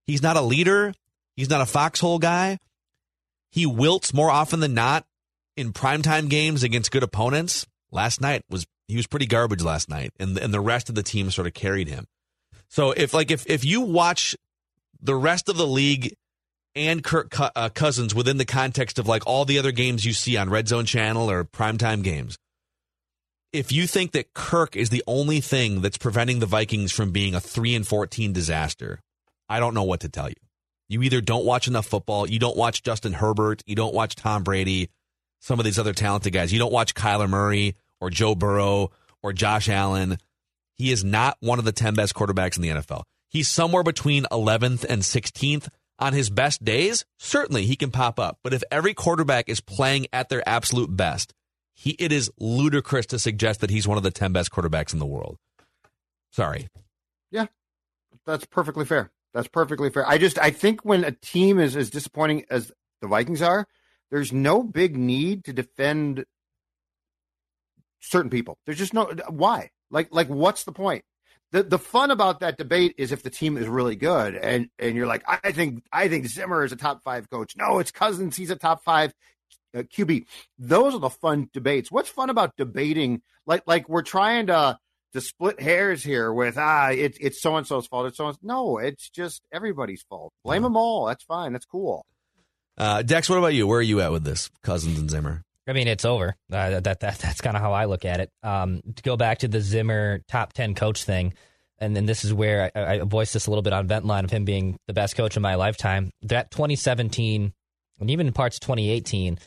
He's 0.05 0.21
not 0.21 0.37
a 0.37 0.41
leader. 0.41 0.93
He's 1.35 1.49
not 1.49 1.61
a 1.61 1.65
foxhole 1.65 2.19
guy. 2.19 2.59
He 3.51 3.65
wilts 3.65 4.13
more 4.13 4.31
often 4.31 4.59
than 4.59 4.73
not 4.73 5.05
in 5.55 5.73
primetime 5.73 6.29
games 6.29 6.63
against 6.63 6.91
good 6.91 7.03
opponents. 7.03 7.65
Last 7.91 8.21
night 8.21 8.43
was 8.49 8.65
he 8.87 8.95
was 8.95 9.07
pretty 9.07 9.25
garbage 9.25 9.61
last 9.61 9.89
night, 9.89 10.11
and 10.19 10.37
and 10.37 10.53
the 10.53 10.61
rest 10.61 10.89
of 10.89 10.95
the 10.95 11.03
team 11.03 11.29
sort 11.31 11.47
of 11.47 11.53
carried 11.53 11.87
him. 11.87 12.05
So 12.69 12.91
if 12.91 13.13
like 13.13 13.31
if 13.31 13.45
if 13.47 13.65
you 13.65 13.81
watch 13.81 14.35
the 15.01 15.15
rest 15.15 15.49
of 15.49 15.57
the 15.57 15.67
league 15.67 16.15
and 16.75 17.03
Kirk 17.03 17.33
uh, 17.39 17.69
Cousins 17.69 18.13
within 18.13 18.37
the 18.37 18.45
context 18.45 18.99
of 18.99 19.07
like 19.07 19.25
all 19.25 19.45
the 19.45 19.59
other 19.59 19.71
games 19.71 20.05
you 20.05 20.13
see 20.13 20.37
on 20.37 20.49
Red 20.49 20.67
Zone 20.67 20.85
Channel 20.85 21.29
or 21.29 21.43
primetime 21.43 22.03
games, 22.03 22.37
if 23.53 23.71
you 23.71 23.87
think 23.87 24.11
that 24.11 24.33
Kirk 24.33 24.75
is 24.75 24.89
the 24.89 25.03
only 25.07 25.41
thing 25.41 25.81
that's 25.81 25.97
preventing 25.97 26.39
the 26.39 26.45
Vikings 26.45 26.91
from 26.91 27.11
being 27.11 27.33
a 27.33 27.39
3 27.39 27.75
and 27.75 27.87
14 27.87 28.33
disaster, 28.33 28.99
I 29.49 29.59
don't 29.59 29.73
know 29.73 29.83
what 29.83 30.01
to 30.01 30.09
tell 30.09 30.29
you. 30.29 30.35
You 30.89 31.01
either 31.03 31.21
don't 31.21 31.45
watch 31.45 31.67
enough 31.67 31.85
football, 31.85 32.29
you 32.29 32.39
don't 32.39 32.57
watch 32.57 32.83
Justin 32.83 33.13
Herbert, 33.13 33.61
you 33.65 33.75
don't 33.75 33.93
watch 33.93 34.15
Tom 34.15 34.43
Brady, 34.43 34.89
some 35.39 35.59
of 35.59 35.65
these 35.65 35.79
other 35.79 35.93
talented 35.93 36.33
guys. 36.33 36.51
You 36.51 36.59
don't 36.59 36.73
watch 36.73 36.93
Kyler 36.93 37.29
Murray 37.29 37.75
or 37.99 38.09
Joe 38.09 38.35
Burrow 38.35 38.91
or 39.21 39.33
Josh 39.33 39.69
Allen. 39.69 40.17
He 40.75 40.91
is 40.91 41.03
not 41.03 41.37
one 41.39 41.59
of 41.59 41.65
the 41.65 41.71
10 41.71 41.95
best 41.95 42.13
quarterbacks 42.13 42.55
in 42.55 42.63
the 42.63 42.69
NFL. 42.69 43.03
He's 43.29 43.47
somewhere 43.47 43.83
between 43.83 44.23
11th 44.31 44.85
and 44.87 45.01
16th. 45.01 45.67
On 45.99 46.13
his 46.13 46.29
best 46.29 46.63
days, 46.63 47.05
certainly 47.17 47.65
he 47.65 47.75
can 47.75 47.89
pop 47.89 48.19
up. 48.19 48.37
But 48.43 48.53
if 48.53 48.61
every 48.71 48.93
quarterback 48.93 49.49
is 49.49 49.61
playing 49.61 50.05
at 50.13 50.29
their 50.29 50.47
absolute 50.47 50.95
best, 50.95 51.33
he 51.77 51.91
it 51.91 52.11
is 52.11 52.31
ludicrous 52.39 53.05
to 53.05 53.19
suggest 53.19 53.61
that 53.61 53.69
he's 53.69 53.87
one 53.87 53.97
of 53.97 54.03
the 54.03 54.09
10 54.09 54.33
best 54.33 54.51
quarterbacks 54.51 54.93
in 54.93 54.99
the 54.99 55.05
world. 55.05 55.37
Sorry. 56.31 56.69
Yeah. 57.29 57.45
That's 58.25 58.45
perfectly 58.45 58.83
fair. 58.83 59.11
That's 59.31 59.47
perfectly 59.47 59.91
fair. 59.91 60.07
I 60.07 60.17
just 60.17 60.39
I 60.39 60.49
think 60.49 60.83
when 60.83 61.03
a 61.03 61.11
team 61.11 61.59
is 61.59 61.75
as 61.75 61.91
disappointing 61.91 62.45
as 62.49 62.71
the 63.01 63.07
Vikings 63.07 63.43
are, 63.43 63.67
there's 64.09 64.33
no 64.33 64.63
big 64.63 64.97
need 64.97 65.45
to 65.45 65.53
defend 65.53 66.25
certain 67.99 68.31
people. 68.31 68.57
There's 68.65 68.79
just 68.79 68.95
no 68.95 69.13
why. 69.29 69.69
Like 69.91 70.07
like 70.09 70.29
what's 70.29 70.63
the 70.63 70.71
point? 70.71 71.03
The 71.51 71.61
the 71.61 71.77
fun 71.77 72.09
about 72.09 72.39
that 72.39 72.57
debate 72.57 72.95
is 72.97 73.11
if 73.11 73.21
the 73.21 73.29
team 73.29 73.55
is 73.55 73.67
really 73.67 73.95
good 73.95 74.33
and 74.33 74.69
and 74.79 74.95
you're 74.95 75.05
like 75.05 75.23
I 75.27 75.51
think 75.51 75.83
I 75.91 76.07
think 76.07 76.25
Zimmer 76.25 76.65
is 76.65 76.71
a 76.71 76.75
top 76.75 77.03
5 77.03 77.29
coach. 77.29 77.55
No, 77.55 77.77
it's 77.77 77.91
Cousins, 77.91 78.35
he's 78.35 78.49
a 78.49 78.55
top 78.55 78.83
5 78.83 79.13
uh, 79.75 79.79
QB. 79.79 80.25
Those 80.57 80.95
are 80.95 80.99
the 80.99 81.09
fun 81.09 81.49
debates. 81.53 81.91
What's 81.91 82.09
fun 82.09 82.29
about 82.29 82.55
debating? 82.57 83.21
Like 83.45 83.63
like 83.65 83.87
we're 83.89 84.03
trying 84.03 84.47
to 84.47 84.77
to 85.13 85.21
split 85.21 85.59
hairs 85.59 86.03
here 86.03 86.31
with 86.31 86.57
ah 86.57 86.89
it's 86.89 87.17
it's 87.19 87.41
so 87.41 87.55
and 87.55 87.65
so's 87.65 87.87
fault. 87.87 88.07
It's 88.07 88.17
so 88.17 88.33
no, 88.41 88.77
it's 88.77 89.09
just 89.09 89.41
everybody's 89.51 90.03
fault. 90.03 90.33
Blame 90.43 90.63
them 90.63 90.77
all. 90.77 91.05
That's 91.05 91.23
fine. 91.23 91.53
That's 91.53 91.65
cool. 91.65 92.05
Uh, 92.77 93.01
Dex, 93.01 93.27
what 93.27 93.39
about 93.39 93.55
you? 93.55 93.65
Where 93.65 93.79
are 93.79 93.83
you 93.83 94.01
at 94.01 94.11
with 94.11 94.23
this, 94.23 94.51
Cousins 94.61 94.99
and 94.99 95.09
Zimmer? 95.09 95.41
I 95.67 95.73
mean, 95.73 95.87
it's 95.87 96.05
over. 96.05 96.35
Uh, 96.51 96.79
that, 96.79 96.99
that 96.99 97.19
that's 97.19 97.41
kind 97.41 97.57
of 97.57 97.61
how 97.61 97.73
I 97.73 97.85
look 97.85 98.05
at 98.05 98.19
it. 98.19 98.29
Um, 98.43 98.81
to 98.95 99.03
go 99.03 99.17
back 99.17 99.39
to 99.39 99.47
the 99.47 99.61
Zimmer 99.61 100.19
top 100.27 100.53
ten 100.53 100.75
coach 100.75 101.03
thing, 101.03 101.33
and 101.79 101.95
then 101.95 102.05
this 102.05 102.23
is 102.23 102.33
where 102.33 102.71
I, 102.75 102.95
I 102.95 102.99
voiced 102.99 103.33
this 103.33 103.47
a 103.47 103.49
little 103.49 103.63
bit 103.63 103.73
on 103.73 103.87
vent 103.87 104.05
line 104.05 104.25
of 104.25 104.31
him 104.31 104.45
being 104.45 104.77
the 104.87 104.93
best 104.93 105.15
coach 105.15 105.35
in 105.35 105.41
my 105.41 105.55
lifetime. 105.55 106.11
That 106.21 106.51
2017 106.51 107.53
and 107.99 108.11
even 108.11 108.27
in 108.27 108.33
parts 108.33 108.59
2018, 108.59 109.39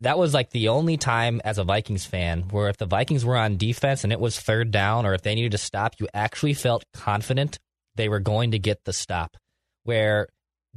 that 0.00 0.18
was 0.18 0.34
like 0.34 0.50
the 0.50 0.68
only 0.68 0.96
time 0.96 1.40
as 1.44 1.58
a 1.58 1.64
Vikings 1.64 2.04
fan 2.04 2.42
where 2.50 2.68
if 2.68 2.76
the 2.76 2.86
Vikings 2.86 3.24
were 3.24 3.36
on 3.36 3.56
defense 3.56 4.04
and 4.04 4.12
it 4.12 4.20
was 4.20 4.38
third 4.38 4.70
down 4.70 5.06
or 5.06 5.14
if 5.14 5.22
they 5.22 5.34
needed 5.34 5.52
to 5.52 5.58
stop, 5.58 5.94
you 5.98 6.06
actually 6.12 6.54
felt 6.54 6.84
confident 6.92 7.58
they 7.94 8.08
were 8.08 8.20
going 8.20 8.50
to 8.50 8.58
get 8.58 8.84
the 8.84 8.92
stop. 8.92 9.36
Where 9.84 10.28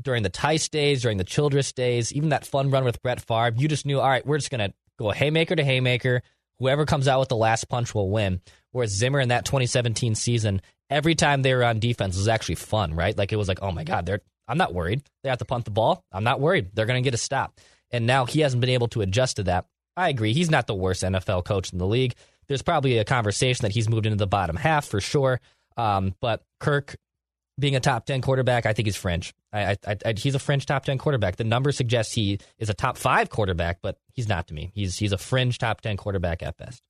during 0.02 0.24
the 0.24 0.30
Tice 0.30 0.70
days, 0.70 1.02
during 1.02 1.18
the 1.18 1.26
Childress 1.26 1.74
days, 1.74 2.14
even 2.14 2.30
that 2.30 2.46
fun 2.46 2.72
run 2.72 2.86
with 2.86 3.02
Brett 3.02 3.20
Favre, 3.20 3.56
you 3.58 3.68
just 3.68 3.86
knew, 3.86 4.00
all 4.00 4.08
right, 4.08 4.26
we're 4.26 4.38
just 4.38 4.52
going 4.52 4.70
to 4.70 4.74
go 4.98 5.12
haymaker 5.12 5.56
to 5.56 5.64
haymaker. 5.64 6.22
Whoever 6.60 6.86
comes 6.86 7.08
out 7.08 7.20
with 7.20 7.30
the 7.30 7.36
last 7.36 7.68
punch 7.68 7.94
will 7.94 8.10
win. 8.10 8.42
Whereas 8.72 8.92
Zimmer 8.92 9.20
in 9.20 9.30
that 9.30 9.46
2017 9.46 10.16
season, 10.16 10.62
every 10.90 11.16
time 11.16 11.42
they 11.42 11.54
were 11.54 11.64
on 11.66 11.80
defense 11.80 12.16
was 12.16 12.28
actually 12.28 12.56
fun, 12.56 12.94
right? 12.94 13.18
Like 13.18 13.34
it 13.34 13.38
was 13.38 13.48
like, 13.48 13.62
oh 13.62 13.72
my 13.72 13.84
God, 13.84 14.06
they're 14.06 14.22
I'm 14.48 14.58
not 14.58 14.74
worried. 14.74 15.04
They 15.22 15.30
have 15.30 15.38
to 15.40 15.46
punt 15.46 15.66
the 15.66 15.72
ball. 15.72 16.04
I'm 16.12 16.24
not 16.24 16.40
worried. 16.40 16.70
They're 16.74 16.88
going 16.88 17.02
to 17.02 17.08
get 17.08 17.14
a 17.14 17.18
stop 17.18 17.60
and 17.92 18.06
now 18.06 18.26
he 18.26 18.42
hasn't 18.42 18.62
been 18.62 18.70
able 18.70 18.88
to 18.90 19.02
adjust 19.02 19.38
to 19.38 19.44
that. 19.44 19.66
I 19.96 20.10
agree. 20.10 20.34
He's 20.34 20.50
not 20.50 20.68
the 20.68 20.76
worst 20.76 21.04
NFL 21.04 21.46
coach 21.46 21.72
in 21.72 21.80
the 21.80 21.88
league. 21.88 22.16
There's 22.48 22.62
probably 22.62 22.98
a 22.98 23.06
conversation 23.06 23.64
that 23.64 23.72
he's 23.72 23.90
moved 23.90 24.06
into 24.06 24.18
the 24.18 24.28
bottom 24.28 24.56
half 24.56 24.86
for 24.86 25.02
sure. 25.02 25.40
Um, 25.78 26.16
but 26.20 26.44
Kirk 26.60 26.96
being 27.60 27.76
a 27.76 27.80
top 27.80 28.06
10 28.06 28.22
quarterback, 28.22 28.66
I 28.66 28.74
think 28.74 28.88
he's 28.88 28.96
fringe. 28.96 29.34
I, 29.52 29.78
I, 29.86 29.98
I, 30.06 30.14
he's 30.18 30.36
a 30.36 30.40
fringe 30.40 30.66
top 30.66 30.86
10 30.86 30.98
quarterback. 30.98 31.36
The 31.36 31.44
number 31.44 31.72
suggests 31.72 32.14
he 32.14 32.40
is 32.58 32.70
a 32.70 32.74
top 32.74 32.98
five 32.98 33.30
quarterback, 33.30 33.80
but 33.82 33.98
he's 34.14 34.28
not 34.28 34.48
to 34.48 34.54
me. 34.54 34.72
He's, 34.74 34.98
he's 34.98 35.12
a 35.12 35.18
fringe 35.18 35.58
top 35.58 35.82
10 35.82 35.98
quarterback 35.98 36.42
at 36.42 36.58
best. 36.58 36.82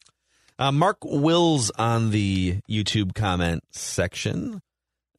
Uh, 0.58 0.72
Mark 0.72 0.98
Wills 1.03 1.72
on 1.72 2.12
the 2.12 2.60
YouTube 2.70 3.15
comment 3.15 3.63
section. 3.72 4.62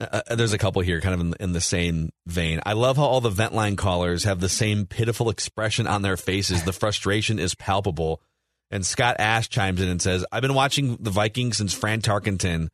Uh, 0.00 0.22
uh, 0.30 0.34
there's 0.34 0.54
a 0.54 0.58
couple 0.58 0.80
here 0.82 1.00
kind 1.00 1.14
of 1.14 1.20
in, 1.20 1.34
in, 1.40 1.52
the 1.52 1.60
same 1.60 2.10
vein. 2.26 2.60
I 2.64 2.72
love 2.72 2.96
how 2.96 3.04
all 3.04 3.20
the 3.20 3.28
vent 3.28 3.52
line 3.52 3.76
callers 3.76 4.24
have 4.24 4.40
the 4.40 4.48
same 4.48 4.86
pitiful 4.86 5.28
expression 5.28 5.86
on 5.86 6.00
their 6.02 6.16
faces. 6.16 6.64
The 6.64 6.72
frustration 6.72 7.38
is 7.38 7.54
palpable. 7.54 8.22
And 8.70 8.86
Scott 8.86 9.16
Ash 9.18 9.48
chimes 9.48 9.80
in 9.80 9.88
and 9.88 10.00
says, 10.00 10.24
I've 10.32 10.42
been 10.42 10.54
watching 10.54 10.96
the 11.00 11.10
Vikings 11.10 11.58
since 11.58 11.74
Fran 11.74 12.00
Tarkenton 12.00 12.68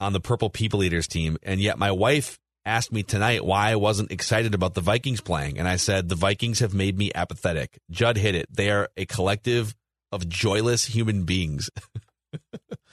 on 0.00 0.12
the 0.12 0.20
Purple 0.20 0.48
People 0.48 0.82
Eaters 0.82 1.08
team, 1.08 1.36
and 1.42 1.60
yet 1.60 1.78
my 1.78 1.90
wife 1.90 2.38
asked 2.64 2.92
me 2.92 3.02
tonight 3.02 3.44
why 3.44 3.70
I 3.70 3.76
wasn't 3.76 4.12
excited 4.12 4.54
about 4.54 4.74
the 4.74 4.80
Vikings 4.80 5.20
playing. 5.20 5.58
And 5.58 5.66
I 5.66 5.76
said, 5.76 6.08
The 6.08 6.14
Vikings 6.14 6.60
have 6.60 6.74
made 6.74 6.96
me 6.96 7.10
apathetic. 7.14 7.78
Judd 7.90 8.16
hit 8.16 8.34
it. 8.34 8.46
They 8.50 8.70
are 8.70 8.88
a 8.96 9.06
collective 9.06 9.74
of 10.12 10.28
joyless 10.28 10.86
human 10.86 11.24
beings. 11.24 11.68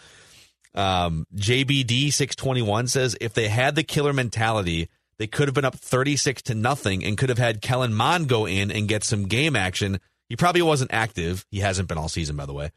um, 0.75 1.25
JBD 1.35 2.11
six 2.11 2.35
twenty 2.35 2.61
one 2.61 2.87
says 2.87 3.15
if 3.19 3.33
they 3.33 3.47
had 3.47 3.75
the 3.75 3.83
killer 3.83 4.13
mentality, 4.13 4.89
they 5.17 5.27
could 5.27 5.47
have 5.47 5.55
been 5.55 5.65
up 5.65 5.75
thirty 5.75 6.15
six 6.15 6.41
to 6.43 6.55
nothing 6.55 7.03
and 7.03 7.17
could 7.17 7.29
have 7.29 7.37
had 7.37 7.61
Kellen 7.61 7.93
Mond 7.93 8.27
go 8.27 8.45
in 8.45 8.71
and 8.71 8.87
get 8.87 9.03
some 9.03 9.27
game 9.27 9.55
action. 9.55 9.99
He 10.29 10.35
probably 10.35 10.61
wasn't 10.61 10.93
active. 10.93 11.45
He 11.49 11.59
hasn't 11.59 11.87
been 11.87 11.97
all 11.97 12.09
season, 12.09 12.35
by 12.35 12.45
the 12.45 12.53
way. 12.53 12.71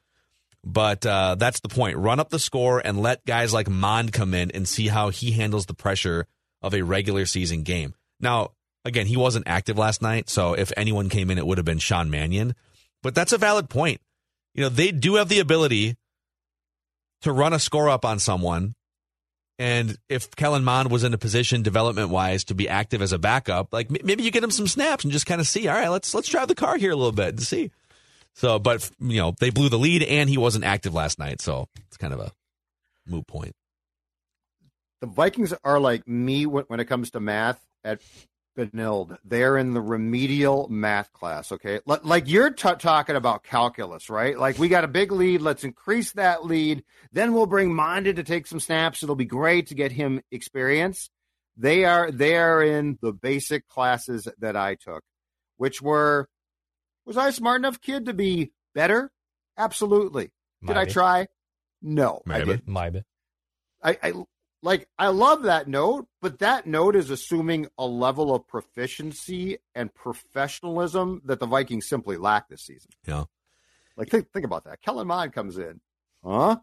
But 0.64 1.07
uh, 1.07 1.37
that's 1.37 1.61
the 1.61 1.69
point. 1.69 1.97
Run 1.97 2.21
up 2.21 2.31
the 2.31 2.38
score 2.38 2.81
and 2.85 3.00
let 3.00 3.25
guys 3.25 3.55
like 3.55 3.69
Mond 3.69 4.12
come 4.12 4.35
in 4.35 4.50
and 4.50 4.69
see 4.69 4.88
how 4.88 5.11
he 5.11 5.31
handles 5.31 5.67
the 5.67 5.75
pressure 5.75 6.26
of 6.61 6.75
a 6.75 6.83
regular 6.83 7.25
season 7.26 7.62
game. 7.62 7.95
Now, 8.21 8.50
again, 8.85 9.07
he 9.07 9.17
wasn't 9.17 9.49
active 9.49 9.78
last 9.78 10.02
night, 10.02 10.28
so 10.28 10.55
if 10.55 10.73
anyone 10.76 11.09
came 11.09 11.31
in, 11.31 11.38
it 11.38 11.47
would 11.47 11.59
have 11.59 11.64
been 11.64 11.78
Sean 11.78 12.11
Mannion. 12.11 12.55
But 13.02 13.14
that's 13.14 13.33
a 13.33 13.38
valid 13.38 13.71
point 13.71 14.00
you 14.59 14.64
know, 14.64 14.71
they 14.71 14.90
do 14.90 15.14
have 15.14 15.28
the 15.28 15.38
ability 15.38 15.97
to 17.23 17.33
run 17.33 17.53
a 17.53 17.59
score 17.59 17.89
up 17.89 18.05
on 18.05 18.19
someone. 18.19 18.75
And 19.59 19.99
if 20.09 20.31
Kellen 20.37 20.63
Mond 20.63 20.91
was 20.91 21.03
in 21.03 21.15
a 21.15 21.19
position 21.19 21.63
development 21.63 22.11
wise 22.11 22.45
to 22.45 22.55
be 22.55 22.69
active 22.69 23.03
as 23.03 23.13
a 23.13 23.19
backup, 23.19 23.73
like 23.73 23.91
maybe 24.05 24.23
you 24.23 24.31
get 24.31 24.45
him 24.45 24.53
some 24.53 24.69
snaps 24.69 25.03
and 25.03 25.13
just 25.13 25.27
kind 25.27 25.41
of 25.41 25.49
see, 25.49 25.67
all 25.67 25.75
right, 25.75 25.89
let's 25.89 26.15
let's 26.15 26.29
drive 26.29 26.47
the 26.47 26.55
car 26.55 26.77
here 26.77 26.93
a 26.93 26.97
little 26.97 27.13
bit 27.13 27.31
and 27.31 27.43
see. 27.43 27.73
So, 28.35 28.61
but 28.61 28.89
you 29.01 29.17
know, 29.21 29.35
they 29.41 29.51
blew 29.51 29.69
the 29.69 29.79
lead 29.79 30.05
and 30.05 30.31
he 30.31 30.39
wasn't 30.39 30.65
active 30.65 30.95
last 30.95 31.19
night, 31.19 31.41
so 31.41 31.67
it's 31.89 31.97
kind 31.97 32.13
of 32.13 32.21
a 32.21 32.31
moot 33.05 33.27
point. 33.27 33.53
The 35.01 35.09
Vikings 35.09 35.53
are 35.65 35.81
like 35.81 36.07
me 36.07 36.47
when 36.47 36.79
it 36.79 36.85
comes 36.85 37.11
to 37.13 37.21
math 37.21 37.61
at 37.83 38.01
Benilde. 38.59 39.17
They're 39.25 39.57
in 39.57 39.73
the 39.73 39.81
remedial 39.81 40.69
math 40.69 41.12
class. 41.12 41.53
Okay, 41.53 41.81
like 41.87 42.29
you're 42.29 42.50
t- 42.50 42.75
talking 42.79 43.15
about 43.15 43.45
calculus, 43.45 44.11
right? 44.11 44.37
Like 44.37 44.59
we 44.59 44.69
got 44.69 44.85
a 44.85 44.88
big 44.88 45.12
lead. 45.12 45.41
Let's 45.41 45.62
increase 45.62 46.12
that 46.12 46.45
lead. 46.45 46.83
Then 47.12 47.33
we'll 47.33 47.47
bring 47.47 47.73
Monded 47.73 48.17
to 48.17 48.25
take 48.25 48.47
some 48.49 48.61
snaps. 48.61 49.03
It'll 49.03 49.15
be 49.15 49.25
great 49.25 49.69
to 49.69 49.75
get 49.75 49.93
him 49.93 50.21
experience. 50.33 51.09
They 51.57 51.85
are 51.85 52.11
they 52.11 52.37
are 52.37 52.62
in 52.62 52.99
the 53.00 53.12
basic 53.12 53.69
classes 53.69 54.29
that 54.38 54.57
I 54.57 54.75
took, 54.75 55.05
which 55.57 55.81
were 55.81 56.29
was 57.07 57.17
I 57.17 57.29
a 57.29 57.33
smart 57.33 57.61
enough 57.61 57.81
kid 57.81 58.07
to 58.07 58.12
be 58.12 58.50
better? 58.75 59.11
Absolutely. 59.57 60.31
Did 60.65 60.77
I 60.77 60.85
try? 60.85 61.29
No, 61.81 62.23
Maybe. 62.27 62.43
I 62.43 62.45
did. 62.45 62.69
Maybe. 62.69 63.03
I, 63.83 63.99
I 64.03 64.12
like 64.62 64.88
I 64.99 65.09
love 65.09 65.43
that 65.43 65.69
note, 65.69 66.07
but 66.21 66.41
that 66.41 66.67
note 66.67 66.97
is 66.97 67.11
assuming 67.11 67.69
a 67.79 67.87
level 67.87 68.35
of 68.35 68.47
proficiency 68.47 69.59
and 69.75 69.93
professionalism 69.95 71.23
that 71.25 71.41
the 71.41 71.47
Vikings 71.47 71.88
simply 71.88 72.17
lack 72.17 72.49
this 72.49 72.62
season. 72.62 72.91
Yeah. 73.07 73.25
Like 73.97 74.09
think 74.09 74.33
think 74.33 74.45
about 74.45 74.65
that. 74.65 74.81
Kellen 74.83 75.07
Mond 75.07 75.33
comes 75.33 75.59
in. 75.59 75.81
Huh? 76.25 76.57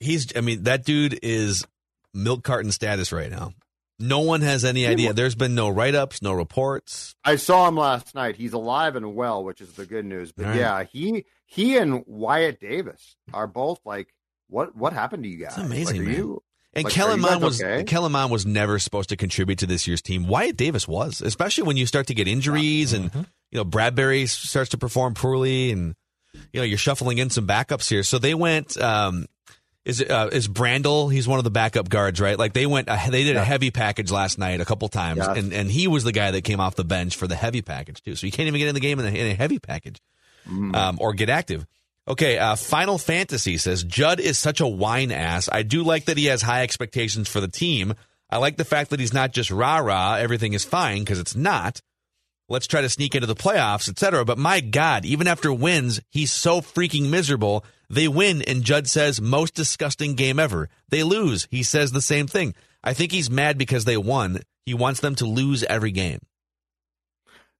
He's 0.00 0.36
I 0.36 0.40
mean, 0.40 0.64
that 0.64 0.84
dude 0.84 1.18
is 1.22 1.66
milk 2.12 2.42
carton 2.42 2.72
status 2.72 3.12
right 3.12 3.30
now. 3.30 3.52
No 3.98 4.20
one 4.20 4.42
has 4.42 4.64
any 4.64 4.86
idea. 4.86 5.14
There's 5.14 5.34
been 5.34 5.54
no 5.54 5.70
write 5.70 5.94
ups, 5.94 6.20
no 6.20 6.34
reports. 6.34 7.14
I 7.24 7.36
saw 7.36 7.66
him 7.66 7.76
last 7.76 8.14
night. 8.14 8.36
He's 8.36 8.52
alive 8.52 8.94
and 8.94 9.14
well, 9.14 9.42
which 9.42 9.62
is 9.62 9.72
the 9.72 9.86
good 9.86 10.04
news. 10.04 10.32
But 10.32 10.46
right. 10.46 10.56
yeah, 10.56 10.84
he 10.84 11.24
he 11.46 11.78
and 11.78 12.04
Wyatt 12.06 12.60
Davis 12.60 13.16
are 13.32 13.46
both 13.46 13.80
like, 13.86 14.12
what 14.48 14.76
what 14.76 14.92
happened 14.92 15.22
to 15.22 15.28
you 15.30 15.38
guys? 15.38 15.56
It's 15.56 15.66
amazing, 15.66 15.98
like, 16.00 16.08
man. 16.08 16.16
You, 16.16 16.42
and 16.76 16.84
like, 16.84 16.92
Kellen 16.92 17.20
Mond 17.20 17.42
was 17.42 17.60
okay? 17.62 17.82
Kellen 17.84 18.12
Mond 18.12 18.30
was 18.30 18.46
never 18.46 18.78
supposed 18.78 19.08
to 19.08 19.16
contribute 19.16 19.58
to 19.60 19.66
this 19.66 19.86
year's 19.88 20.02
team. 20.02 20.26
Wyatt 20.28 20.56
Davis 20.56 20.86
was, 20.86 21.20
especially 21.22 21.64
when 21.64 21.76
you 21.76 21.86
start 21.86 22.06
to 22.08 22.14
get 22.14 22.28
injuries 22.28 22.92
and 22.92 23.10
Mm-hmm. 23.10 23.20
you 23.50 23.58
know 23.58 23.64
Bradbury 23.64 24.26
starts 24.26 24.70
to 24.70 24.78
perform 24.78 25.14
poorly, 25.14 25.72
and 25.72 25.94
you 26.52 26.60
know 26.60 26.64
you're 26.64 26.78
shuffling 26.78 27.18
in 27.18 27.30
some 27.30 27.46
backups 27.46 27.88
here. 27.88 28.02
So 28.02 28.18
they 28.18 28.34
went. 28.34 28.80
Um, 28.80 29.26
is 29.84 30.02
uh, 30.02 30.30
is 30.32 30.48
Brandel? 30.48 31.12
He's 31.12 31.28
one 31.28 31.38
of 31.38 31.44
the 31.44 31.50
backup 31.50 31.88
guards, 31.88 32.20
right? 32.20 32.36
Like 32.36 32.52
they 32.54 32.66
went. 32.66 32.88
Uh, 32.88 32.98
they 33.08 33.22
did 33.22 33.36
a 33.36 33.44
heavy 33.44 33.70
package 33.70 34.10
last 34.10 34.36
night 34.36 34.60
a 34.60 34.64
couple 34.64 34.88
times, 34.88 35.18
Yes. 35.18 35.36
and 35.38 35.52
and 35.52 35.70
he 35.70 35.86
was 35.86 36.02
the 36.02 36.10
guy 36.10 36.32
that 36.32 36.42
came 36.42 36.58
off 36.58 36.74
the 36.74 36.82
bench 36.84 37.14
for 37.14 37.28
the 37.28 37.36
heavy 37.36 37.62
package 37.62 38.02
too. 38.02 38.16
So 38.16 38.26
you 38.26 38.32
can't 38.32 38.48
even 38.48 38.58
get 38.58 38.66
in 38.66 38.74
the 38.74 38.80
game 38.80 38.98
in 38.98 39.06
a, 39.06 39.08
in 39.16 39.26
a 39.30 39.34
heavy 39.34 39.60
package, 39.60 40.00
um, 40.48 40.98
or 41.00 41.12
get 41.14 41.30
active. 41.30 41.66
Okay, 42.08 42.38
uh, 42.38 42.54
Final 42.54 42.98
Fantasy 42.98 43.56
says 43.58 43.82
Judd 43.82 44.20
is 44.20 44.38
such 44.38 44.60
a 44.60 44.66
whine 44.66 45.10
ass. 45.10 45.48
I 45.50 45.62
do 45.62 45.82
like 45.82 46.04
that 46.04 46.16
he 46.16 46.26
has 46.26 46.40
high 46.40 46.62
expectations 46.62 47.28
for 47.28 47.40
the 47.40 47.48
team. 47.48 47.94
I 48.30 48.38
like 48.38 48.56
the 48.56 48.64
fact 48.64 48.90
that 48.90 49.00
he's 49.00 49.12
not 49.12 49.32
just 49.32 49.50
rah 49.50 49.78
rah, 49.78 50.14
everything 50.14 50.52
is 50.52 50.64
fine 50.64 51.00
because 51.00 51.18
it's 51.18 51.34
not. 51.34 51.80
Let's 52.48 52.68
try 52.68 52.80
to 52.80 52.88
sneak 52.88 53.16
into 53.16 53.26
the 53.26 53.34
playoffs, 53.34 53.88
etc. 53.88 54.24
But 54.24 54.38
my 54.38 54.60
God, 54.60 55.04
even 55.04 55.26
after 55.26 55.52
wins, 55.52 56.00
he's 56.10 56.30
so 56.30 56.60
freaking 56.60 57.10
miserable. 57.10 57.64
They 57.90 58.06
win, 58.06 58.42
and 58.42 58.62
Judd 58.62 58.88
says 58.88 59.20
most 59.20 59.54
disgusting 59.54 60.14
game 60.14 60.38
ever. 60.38 60.68
They 60.88 61.02
lose. 61.02 61.48
He 61.50 61.64
says 61.64 61.90
the 61.90 62.00
same 62.00 62.28
thing. 62.28 62.54
I 62.84 62.94
think 62.94 63.10
he's 63.10 63.28
mad 63.28 63.58
because 63.58 63.84
they 63.84 63.96
won. 63.96 64.42
He 64.64 64.74
wants 64.74 65.00
them 65.00 65.16
to 65.16 65.26
lose 65.26 65.64
every 65.64 65.90
game. 65.90 66.20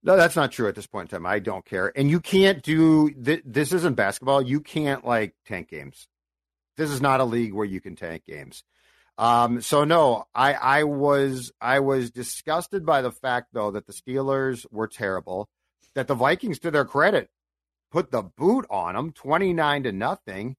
No, 0.07 0.17
that's 0.17 0.37
not 0.37 0.53
true 0.53 0.69
at 0.69 0.77
this 0.77 0.87
point 0.87 1.13
in 1.13 1.19
time. 1.19 1.27
I 1.27 1.41
don't 1.41 1.65
care. 1.65 1.93
And 1.97 2.09
you 2.09 2.21
can't 2.21 2.63
do 2.63 3.11
th- 3.11 3.43
this 3.45 3.73
isn't 3.73 3.97
basketball. 3.97 4.41
You 4.41 4.61
can't 4.61 5.05
like 5.05 5.35
tank 5.45 5.69
games. 5.69 6.07
This 6.77 6.91
is 6.91 7.01
not 7.01 7.21
a 7.21 7.25
league 7.25 7.53
where 7.53 7.67
you 7.67 7.81
can 7.81 7.97
tank 7.97 8.23
games. 8.25 8.63
Um, 9.19 9.61
so 9.63 9.83
no, 9.83 10.25
I 10.33 10.55
I 10.55 10.85
was 10.85 11.51
I 11.61 11.81
was 11.81 12.13
disgusted 12.13 12.87
by 12.87 13.03
the 13.03 13.11
fact 13.11 13.49
though 13.53 13.73
that 13.73 13.87
the 13.87 13.93
Steelers 13.93 14.65
were 14.71 14.87
terrible, 14.87 15.49
that 15.97 16.07
the 16.07 16.15
Vikings 16.15 16.61
to 16.61 16.71
their 16.71 16.85
credit 16.85 17.29
put 17.91 18.13
the 18.13 18.23
boot 18.23 18.65
on 18.71 18.95
them 18.95 19.11
29 19.11 19.85
to 19.85 19.93
nothing 19.93 20.57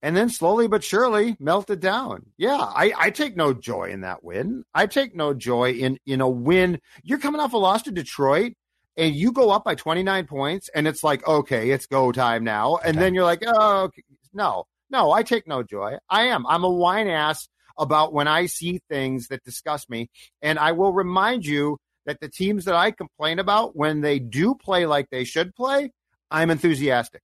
and 0.00 0.16
then 0.16 0.28
slowly 0.28 0.68
but 0.68 0.84
surely 0.84 1.36
melted 1.40 1.80
down. 1.80 2.26
Yeah, 2.36 2.58
I, 2.58 2.92
I 2.96 3.10
take 3.10 3.36
no 3.36 3.52
joy 3.52 3.90
in 3.90 4.02
that 4.02 4.22
win. 4.22 4.62
I 4.74 4.86
take 4.86 5.16
no 5.16 5.34
joy 5.34 5.72
in 5.72 5.98
in 6.06 6.20
a 6.20 6.28
win. 6.28 6.80
You're 7.02 7.18
coming 7.18 7.40
off 7.40 7.52
a 7.52 7.56
loss 7.56 7.82
to 7.84 7.90
Detroit 7.90 8.52
and 8.96 9.14
you 9.14 9.32
go 9.32 9.50
up 9.50 9.64
by 9.64 9.74
29 9.74 10.26
points 10.26 10.70
and 10.74 10.88
it's 10.88 11.04
like 11.04 11.26
okay 11.26 11.70
it's 11.70 11.86
go 11.86 12.12
time 12.12 12.44
now. 12.44 12.76
And 12.76 12.98
then 12.98 13.14
you're 13.14 13.24
like 13.24 13.42
oh 13.46 13.84
okay. 13.84 14.02
no 14.32 14.64
no 14.90 15.12
i 15.12 15.22
take 15.22 15.46
no 15.46 15.62
joy. 15.62 15.96
I 16.08 16.26
am. 16.26 16.46
I'm 16.46 16.64
a 16.64 16.70
whine 16.70 17.08
ass 17.08 17.48
about 17.78 18.12
when 18.12 18.28
i 18.28 18.46
see 18.46 18.80
things 18.88 19.28
that 19.28 19.44
disgust 19.44 19.90
me. 19.90 20.08
And 20.42 20.58
i 20.58 20.72
will 20.72 20.92
remind 20.92 21.44
you 21.44 21.78
that 22.06 22.20
the 22.20 22.28
teams 22.28 22.64
that 22.64 22.74
i 22.74 22.90
complain 22.90 23.38
about 23.38 23.76
when 23.76 24.00
they 24.00 24.18
do 24.18 24.54
play 24.54 24.86
like 24.86 25.10
they 25.10 25.24
should 25.24 25.54
play 25.54 25.90
i'm 26.30 26.50
enthusiastic. 26.50 27.22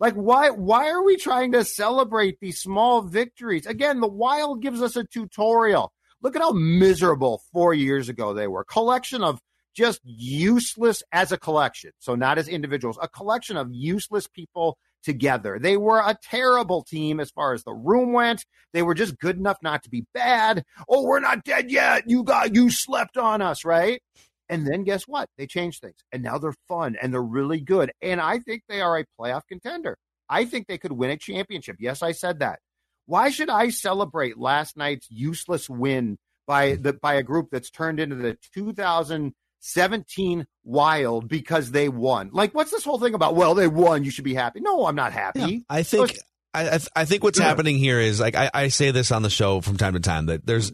Like 0.00 0.14
why 0.14 0.50
why 0.50 0.90
are 0.90 1.02
we 1.02 1.16
trying 1.16 1.52
to 1.52 1.64
celebrate 1.64 2.38
these 2.40 2.60
small 2.60 3.02
victories? 3.02 3.66
Again 3.66 4.00
the 4.00 4.08
wild 4.08 4.62
gives 4.62 4.82
us 4.82 4.96
a 4.96 5.04
tutorial. 5.04 5.92
Look 6.20 6.34
at 6.34 6.42
how 6.42 6.52
miserable 6.52 7.42
four 7.52 7.74
years 7.74 8.08
ago 8.08 8.34
they 8.34 8.48
were. 8.48 8.64
Collection 8.64 9.22
of 9.22 9.40
just 9.74 10.00
useless 10.04 11.02
as 11.12 11.32
a 11.32 11.38
collection. 11.38 11.92
So 11.98 12.14
not 12.14 12.38
as 12.38 12.48
individuals, 12.48 12.98
a 13.00 13.08
collection 13.08 13.56
of 13.56 13.68
useless 13.70 14.26
people 14.26 14.78
together. 15.02 15.58
They 15.60 15.76
were 15.76 16.00
a 16.00 16.16
terrible 16.22 16.82
team 16.82 17.20
as 17.20 17.30
far 17.30 17.54
as 17.54 17.64
the 17.64 17.72
room 17.72 18.12
went. 18.12 18.44
They 18.72 18.82
were 18.82 18.94
just 18.94 19.18
good 19.18 19.36
enough 19.36 19.58
not 19.62 19.82
to 19.84 19.90
be 19.90 20.04
bad. 20.14 20.64
Oh, 20.88 21.04
we're 21.04 21.20
not 21.20 21.44
dead 21.44 21.70
yet. 21.70 22.04
You 22.06 22.24
got 22.24 22.54
you 22.54 22.70
slept 22.70 23.16
on 23.16 23.40
us, 23.40 23.64
right? 23.64 24.02
And 24.48 24.66
then 24.66 24.84
guess 24.84 25.04
what? 25.04 25.28
They 25.36 25.46
changed 25.46 25.80
things. 25.80 25.96
And 26.10 26.22
now 26.22 26.38
they're 26.38 26.54
fun 26.68 26.96
and 27.00 27.12
they're 27.12 27.22
really 27.22 27.60
good. 27.60 27.92
And 28.00 28.20
I 28.20 28.38
think 28.38 28.62
they 28.68 28.80
are 28.80 28.98
a 28.98 29.04
playoff 29.20 29.42
contender. 29.48 29.96
I 30.28 30.44
think 30.44 30.66
they 30.66 30.78
could 30.78 30.92
win 30.92 31.10
a 31.10 31.16
championship. 31.16 31.76
Yes, 31.78 32.02
I 32.02 32.12
said 32.12 32.40
that. 32.40 32.60
Why 33.06 33.30
should 33.30 33.48
I 33.48 33.70
celebrate 33.70 34.38
last 34.38 34.76
night's 34.76 35.10
useless 35.10 35.68
win 35.70 36.18
by 36.46 36.76
the 36.76 36.92
by 36.94 37.14
a 37.14 37.22
group 37.22 37.48
that's 37.50 37.70
turned 37.70 38.00
into 38.00 38.16
the 38.16 38.36
2000 38.54 39.32
17 39.60 40.46
wild 40.64 41.28
because 41.28 41.70
they 41.70 41.88
won. 41.88 42.30
Like, 42.32 42.54
what's 42.54 42.70
this 42.70 42.84
whole 42.84 42.98
thing 42.98 43.14
about? 43.14 43.34
Well, 43.34 43.54
they 43.54 43.68
won. 43.68 44.04
You 44.04 44.10
should 44.10 44.24
be 44.24 44.34
happy. 44.34 44.60
No, 44.60 44.86
I'm 44.86 44.94
not 44.94 45.12
happy. 45.12 45.40
Yeah, 45.40 45.58
I 45.68 45.82
think. 45.82 46.16
I, 46.54 46.68
I, 46.70 46.78
I 46.96 47.04
think 47.04 47.22
what's 47.22 47.38
happening 47.38 47.76
here 47.76 48.00
is 48.00 48.18
like 48.20 48.34
I, 48.34 48.50
I 48.54 48.68
say 48.68 48.90
this 48.90 49.12
on 49.12 49.22
the 49.22 49.30
show 49.30 49.60
from 49.60 49.76
time 49.76 49.92
to 49.92 50.00
time 50.00 50.26
that 50.26 50.46
there's 50.46 50.72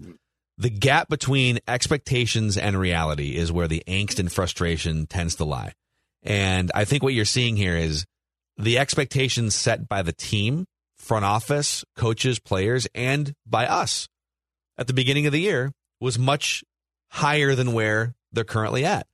the 0.57 0.71
gap 0.71 1.09
between 1.09 1.59
expectations 1.67 2.57
and 2.57 2.79
reality 2.79 3.37
is 3.37 3.51
where 3.51 3.67
the 3.67 3.83
angst 3.89 4.21
and 4.21 4.33
frustration 4.33 5.07
tends 5.07 5.35
to 5.37 5.45
lie. 5.45 5.73
And 6.23 6.71
I 6.75 6.85
think 6.85 7.03
what 7.03 7.13
you're 7.13 7.25
seeing 7.25 7.57
here 7.57 7.77
is 7.77 8.07
the 8.57 8.79
expectations 8.79 9.55
set 9.55 9.89
by 9.89 10.03
the 10.03 10.13
team, 10.13 10.67
front 10.97 11.25
office, 11.25 11.85
coaches, 11.97 12.39
players, 12.39 12.87
and 12.95 13.35
by 13.45 13.67
us 13.67 14.09
at 14.79 14.87
the 14.87 14.95
beginning 14.95 15.27
of 15.27 15.33
the 15.33 15.41
year 15.41 15.73
was 16.01 16.19
much 16.19 16.65
higher 17.11 17.55
than 17.55 17.73
where 17.73 18.15
they're 18.35 18.45
currently 18.45 18.85
at. 18.85 19.07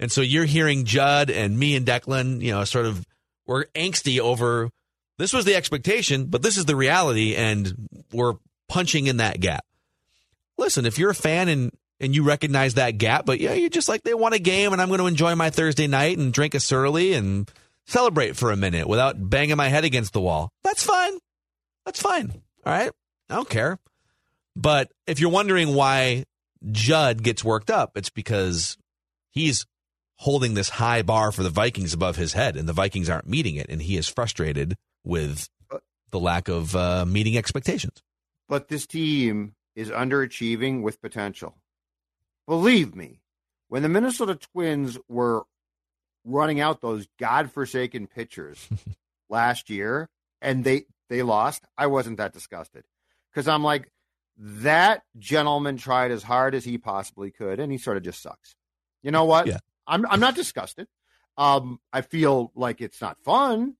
And 0.00 0.10
so 0.10 0.20
you're 0.20 0.44
hearing 0.44 0.84
Judd 0.84 1.30
and 1.30 1.58
me 1.58 1.76
and 1.76 1.86
Declan, 1.86 2.40
you 2.40 2.52
know, 2.52 2.64
sort 2.64 2.86
of 2.86 3.06
we're 3.46 3.66
angsty 3.74 4.18
over 4.18 4.70
this 5.18 5.32
was 5.32 5.44
the 5.44 5.54
expectation, 5.54 6.26
but 6.26 6.42
this 6.42 6.56
is 6.56 6.64
the 6.64 6.76
reality, 6.76 7.36
and 7.36 7.88
we're 8.12 8.34
punching 8.68 9.06
in 9.06 9.18
that 9.18 9.40
gap. 9.40 9.64
Listen, 10.58 10.86
if 10.86 10.98
you're 10.98 11.10
a 11.10 11.14
fan 11.14 11.48
and 11.48 11.72
and 12.00 12.14
you 12.14 12.24
recognize 12.24 12.74
that 12.74 12.98
gap, 12.98 13.24
but 13.24 13.38
yeah, 13.38 13.54
you're 13.54 13.70
just 13.70 13.88
like 13.88 14.02
they 14.02 14.14
won 14.14 14.32
a 14.32 14.38
game, 14.38 14.72
and 14.72 14.82
I'm 14.82 14.88
going 14.88 15.00
to 15.00 15.06
enjoy 15.06 15.34
my 15.36 15.50
Thursday 15.50 15.86
night 15.86 16.18
and 16.18 16.32
drink 16.32 16.54
a 16.54 16.60
surly 16.60 17.12
and 17.12 17.48
celebrate 17.86 18.36
for 18.36 18.50
a 18.50 18.56
minute 18.56 18.88
without 18.88 19.30
banging 19.30 19.56
my 19.56 19.68
head 19.68 19.84
against 19.84 20.12
the 20.12 20.20
wall. 20.20 20.50
That's 20.64 20.82
fine. 20.82 21.18
That's 21.86 22.00
fine. 22.00 22.32
All 22.66 22.72
right, 22.72 22.90
I 23.30 23.34
don't 23.36 23.48
care. 23.48 23.78
But 24.56 24.90
if 25.06 25.20
you're 25.20 25.30
wondering 25.30 25.74
why 25.74 26.24
Judd 26.70 27.22
gets 27.22 27.44
worked 27.44 27.70
up, 27.70 27.96
it's 27.96 28.10
because 28.10 28.76
he's 29.30 29.66
holding 30.16 30.54
this 30.54 30.68
high 30.68 31.02
bar 31.02 31.32
for 31.32 31.42
the 31.42 31.50
Vikings 31.50 31.92
above 31.92 32.16
his 32.16 32.32
head, 32.32 32.56
and 32.56 32.68
the 32.68 32.72
Vikings 32.72 33.10
aren't 33.10 33.28
meeting 33.28 33.56
it, 33.56 33.66
and 33.68 33.82
he 33.82 33.96
is 33.96 34.08
frustrated 34.08 34.76
with 35.04 35.48
the 36.10 36.20
lack 36.20 36.48
of 36.48 36.74
uh, 36.76 37.04
meeting 37.04 37.36
expectations. 37.36 38.02
But 38.48 38.68
this 38.68 38.86
team 38.86 39.54
is 39.74 39.90
underachieving 39.90 40.82
with 40.82 41.00
potential. 41.00 41.56
Believe 42.46 42.94
me, 42.94 43.20
when 43.68 43.82
the 43.82 43.88
Minnesota 43.88 44.36
Twins 44.36 44.98
were 45.08 45.42
running 46.24 46.60
out 46.60 46.80
those 46.80 47.06
godforsaken 47.18 48.06
pitchers 48.06 48.68
last 49.28 49.70
year 49.70 50.08
and 50.40 50.64
they 50.64 50.84
they 51.08 51.22
lost, 51.22 51.64
I 51.76 51.86
wasn't 51.88 52.18
that 52.18 52.32
disgusted 52.32 52.84
because 53.32 53.48
I'm 53.48 53.64
like 53.64 53.90
that 54.36 55.02
gentleman 55.18 55.76
tried 55.76 56.10
as 56.10 56.22
hard 56.22 56.54
as 56.54 56.64
he 56.64 56.78
possibly 56.78 57.30
could 57.30 57.60
and 57.60 57.70
he 57.70 57.78
sort 57.78 57.96
of 57.96 58.02
just 58.02 58.22
sucks. 58.22 58.56
You 59.02 59.10
know 59.10 59.24
what? 59.24 59.46
Yeah. 59.46 59.58
I'm 59.86 60.06
I'm 60.06 60.20
not 60.20 60.34
disgusted. 60.34 60.88
Um, 61.36 61.80
I 61.92 62.00
feel 62.00 62.52
like 62.54 62.80
it's 62.80 63.00
not 63.00 63.18
fun, 63.24 63.74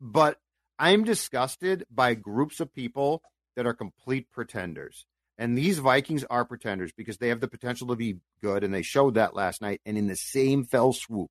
but 0.00 0.38
I'm 0.78 1.04
disgusted 1.04 1.84
by 1.90 2.14
groups 2.14 2.60
of 2.60 2.72
people 2.72 3.22
that 3.56 3.66
are 3.66 3.74
complete 3.74 4.30
pretenders. 4.30 5.04
And 5.36 5.56
these 5.56 5.78
Vikings 5.78 6.24
are 6.24 6.44
pretenders 6.44 6.92
because 6.96 7.18
they 7.18 7.28
have 7.28 7.40
the 7.40 7.48
potential 7.48 7.88
to 7.88 7.96
be 7.96 8.16
good, 8.42 8.64
and 8.64 8.74
they 8.74 8.82
showed 8.82 9.14
that 9.14 9.34
last 9.34 9.62
night. 9.62 9.80
And 9.86 9.96
in 9.96 10.06
the 10.06 10.16
same 10.16 10.64
fell 10.64 10.92
swoop, 10.92 11.30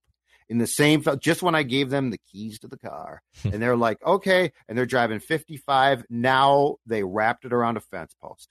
in 0.49 0.57
the 0.57 0.67
same 0.67 1.01
fell, 1.01 1.17
just 1.17 1.43
when 1.43 1.55
I 1.55 1.63
gave 1.63 1.89
them 1.89 2.09
the 2.09 2.19
keys 2.31 2.59
to 2.59 2.67
the 2.67 2.77
car, 2.77 3.21
and 3.43 3.61
they're 3.61 3.77
like, 3.77 4.03
okay, 4.05 4.51
and 4.67 4.77
they're 4.77 4.85
driving 4.85 5.19
55. 5.19 6.05
Now 6.09 6.77
they 6.85 7.03
wrapped 7.03 7.45
it 7.45 7.53
around 7.53 7.77
a 7.77 7.81
fence 7.81 8.15
post 8.21 8.49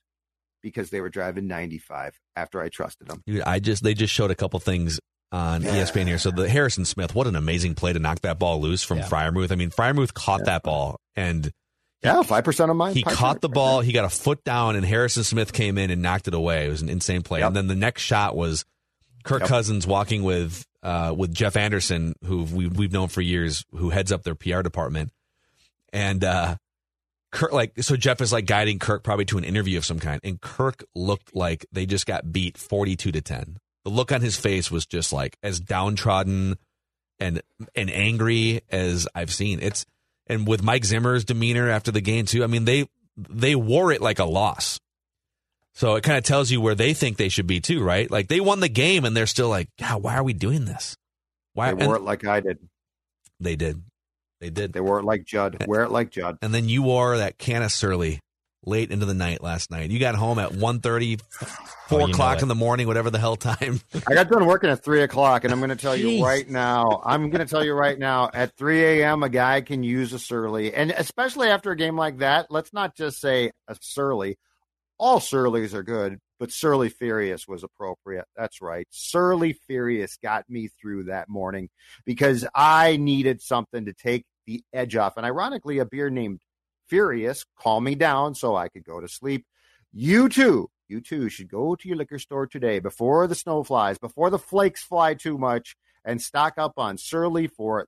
because 0.66 0.90
they 0.90 1.00
were 1.00 1.08
driving 1.08 1.46
95 1.46 2.18
after 2.34 2.60
I 2.60 2.68
trusted 2.68 3.06
them. 3.06 3.22
Dude, 3.24 3.42
I 3.42 3.60
just 3.60 3.84
they 3.84 3.94
just 3.94 4.12
showed 4.12 4.32
a 4.32 4.34
couple 4.34 4.58
things 4.58 4.98
on 5.30 5.62
yeah. 5.62 5.76
ESPN 5.76 6.08
here. 6.08 6.18
So 6.18 6.32
the 6.32 6.48
Harrison 6.48 6.84
Smith, 6.84 7.14
what 7.14 7.28
an 7.28 7.36
amazing 7.36 7.76
play 7.76 7.92
to 7.92 8.00
knock 8.00 8.22
that 8.22 8.40
ball 8.40 8.60
loose 8.60 8.82
from 8.82 8.98
yeah. 8.98 9.06
Freiermuth. 9.06 9.52
I 9.52 9.54
mean, 9.54 9.70
Freiermuth 9.70 10.12
caught 10.12 10.40
yeah. 10.40 10.46
that 10.46 10.64
ball 10.64 10.98
and 11.14 11.52
yeah, 12.02 12.20
five 12.22 12.42
percent 12.42 12.70
of 12.70 12.76
mine. 12.76 12.94
He 12.94 13.04
caught 13.04 13.40
the 13.40 13.48
ball. 13.48 13.80
He 13.80 13.92
got 13.92 14.04
a 14.04 14.08
foot 14.08 14.42
down, 14.42 14.74
and 14.74 14.84
Harrison 14.84 15.22
Smith 15.22 15.52
came 15.52 15.78
in 15.78 15.90
and 15.90 16.02
knocked 16.02 16.26
it 16.26 16.34
away. 16.34 16.66
It 16.66 16.70
was 16.70 16.82
an 16.82 16.88
insane 16.88 17.22
play. 17.22 17.40
Yep. 17.40 17.48
And 17.48 17.56
then 17.56 17.66
the 17.68 17.76
next 17.76 18.02
shot 18.02 18.36
was 18.36 18.64
Kirk 19.24 19.40
yep. 19.40 19.48
Cousins 19.48 19.86
walking 19.86 20.24
with 20.24 20.64
uh, 20.82 21.14
with 21.16 21.32
Jeff 21.32 21.56
Anderson, 21.56 22.14
who 22.24 22.42
we've, 22.42 22.76
we've 22.76 22.92
known 22.92 23.08
for 23.08 23.20
years, 23.20 23.64
who 23.72 23.90
heads 23.90 24.12
up 24.12 24.24
their 24.24 24.34
PR 24.34 24.62
department, 24.62 25.10
and 25.92 26.22
uh, 26.22 26.56
Kirk 27.32 27.52
like 27.52 27.72
so 27.82 27.96
Jeff 27.96 28.20
is 28.20 28.32
like 28.32 28.46
guiding 28.46 28.78
Kirk 28.78 29.02
probably 29.02 29.24
to 29.26 29.38
an 29.38 29.44
interview 29.44 29.78
of 29.78 29.84
some 29.84 29.98
kind, 29.98 30.20
and 30.24 30.40
Kirk 30.40 30.84
looked 30.94 31.34
like 31.34 31.66
they 31.72 31.86
just 31.86 32.06
got 32.06 32.32
beat 32.32 32.56
forty 32.56 32.96
two 32.96 33.12
to 33.12 33.20
ten 33.20 33.58
the 33.86 33.90
look 33.90 34.10
on 34.10 34.20
his 34.20 34.36
face 34.36 34.68
was 34.68 34.84
just 34.84 35.12
like 35.12 35.38
as 35.44 35.60
downtrodden 35.60 36.56
and 37.20 37.40
and 37.76 37.88
angry 37.88 38.62
as 38.68 39.06
I've 39.14 39.32
seen. 39.32 39.60
It's 39.62 39.86
and 40.26 40.44
with 40.44 40.60
Mike 40.60 40.84
Zimmer's 40.84 41.24
demeanor 41.24 41.70
after 41.70 41.92
the 41.92 42.00
game 42.00 42.26
too. 42.26 42.42
I 42.42 42.48
mean 42.48 42.64
they 42.64 42.88
they 43.16 43.54
wore 43.54 43.92
it 43.92 44.02
like 44.02 44.18
a 44.18 44.24
loss. 44.24 44.80
So 45.74 45.94
it 45.94 46.02
kind 46.02 46.18
of 46.18 46.24
tells 46.24 46.50
you 46.50 46.60
where 46.60 46.74
they 46.74 46.94
think 46.94 47.16
they 47.16 47.28
should 47.28 47.46
be 47.46 47.60
too, 47.60 47.80
right? 47.80 48.10
Like 48.10 48.26
they 48.26 48.40
won 48.40 48.58
the 48.58 48.68
game 48.68 49.04
and 49.04 49.16
they're 49.16 49.26
still 49.28 49.48
like, 49.48 49.68
God, 49.78 50.02
why 50.02 50.16
are 50.16 50.24
we 50.24 50.32
doing 50.32 50.64
this? 50.64 50.96
Why 51.54 51.72
they 51.72 51.86
wore 51.86 51.94
and, 51.94 52.02
it 52.02 52.04
like 52.04 52.26
I 52.26 52.40
did. 52.40 52.58
They 53.38 53.54
did. 53.54 53.84
They 54.46 54.50
did. 54.50 54.72
They 54.72 54.80
wore 54.80 55.00
it 55.00 55.04
like 55.04 55.24
Judd. 55.24 55.64
Wear 55.66 55.82
it 55.82 55.90
like 55.90 56.10
Judd. 56.10 56.38
And 56.40 56.54
then 56.54 56.68
you 56.68 56.82
wore 56.82 57.18
that 57.18 57.36
can 57.36 57.62
of 57.62 57.72
Surly 57.72 58.20
late 58.64 58.92
into 58.92 59.06
the 59.06 59.14
night 59.14 59.42
last 59.42 59.72
night. 59.72 59.90
You 59.90 59.98
got 59.98 60.14
home 60.14 60.38
at 60.38 60.50
1.30, 60.50 61.20
4 61.88 62.00
oh, 62.00 62.06
o'clock 62.06 62.42
in 62.42 62.48
the 62.48 62.54
morning, 62.54 62.86
whatever 62.86 63.10
the 63.10 63.18
hell 63.18 63.34
time. 63.34 63.80
I 64.08 64.14
got 64.14 64.28
done 64.28 64.46
working 64.46 64.70
at 64.70 64.84
3 64.84 65.02
o'clock, 65.02 65.42
and 65.42 65.52
I'm 65.52 65.58
going 65.58 65.70
to 65.70 65.76
tell 65.76 65.96
Jeez. 65.96 66.18
you 66.18 66.24
right 66.24 66.48
now, 66.48 67.02
I'm 67.04 67.30
going 67.30 67.44
to 67.44 67.50
tell 67.50 67.64
you 67.64 67.74
right 67.74 67.98
now, 67.98 68.30
at 68.32 68.56
3 68.56 69.00
a.m., 69.00 69.24
a 69.24 69.28
guy 69.28 69.62
can 69.62 69.82
use 69.82 70.12
a 70.12 70.18
surly. 70.18 70.72
And 70.72 70.92
especially 70.92 71.48
after 71.48 71.72
a 71.72 71.76
game 71.76 71.96
like 71.96 72.18
that, 72.18 72.46
let's 72.50 72.72
not 72.72 72.96
just 72.96 73.20
say 73.20 73.50
a 73.66 73.76
surly. 73.80 74.38
All 74.98 75.18
surlies 75.18 75.74
are 75.74 75.82
good, 75.82 76.18
but 76.38 76.52
Surly 76.52 76.88
Furious 76.88 77.46
was 77.48 77.62
appropriate. 77.62 78.26
That's 78.36 78.60
right. 78.62 78.86
Surly 78.90 79.54
Furious 79.66 80.16
got 80.22 80.48
me 80.48 80.68
through 80.80 81.04
that 81.04 81.28
morning 81.28 81.68
because 82.04 82.46
I 82.54 82.96
needed 82.96 83.42
something 83.42 83.86
to 83.86 83.92
take 83.92 84.24
the 84.46 84.62
edge 84.72 84.96
off. 84.96 85.16
And 85.16 85.26
ironically, 85.26 85.78
a 85.78 85.84
beer 85.84 86.10
named 86.10 86.40
furious, 86.88 87.44
calm 87.58 87.84
me 87.84 87.94
down 87.94 88.34
so 88.34 88.56
I 88.56 88.68
could 88.68 88.84
go 88.84 89.00
to 89.00 89.08
sleep. 89.08 89.44
You 89.92 90.28
too, 90.28 90.70
you 90.88 91.00
too 91.00 91.28
should 91.28 91.48
go 91.48 91.74
to 91.74 91.88
your 91.88 91.96
liquor 91.96 92.18
store 92.18 92.46
today 92.46 92.78
before 92.78 93.26
the 93.26 93.34
snow 93.34 93.64
flies, 93.64 93.98
before 93.98 94.30
the 94.30 94.38
flakes 94.38 94.82
fly 94.82 95.14
too 95.14 95.38
much, 95.38 95.76
and 96.04 96.20
stock 96.20 96.54
up 96.58 96.74
on 96.76 96.98
Surly 96.98 97.46
for 97.46 97.86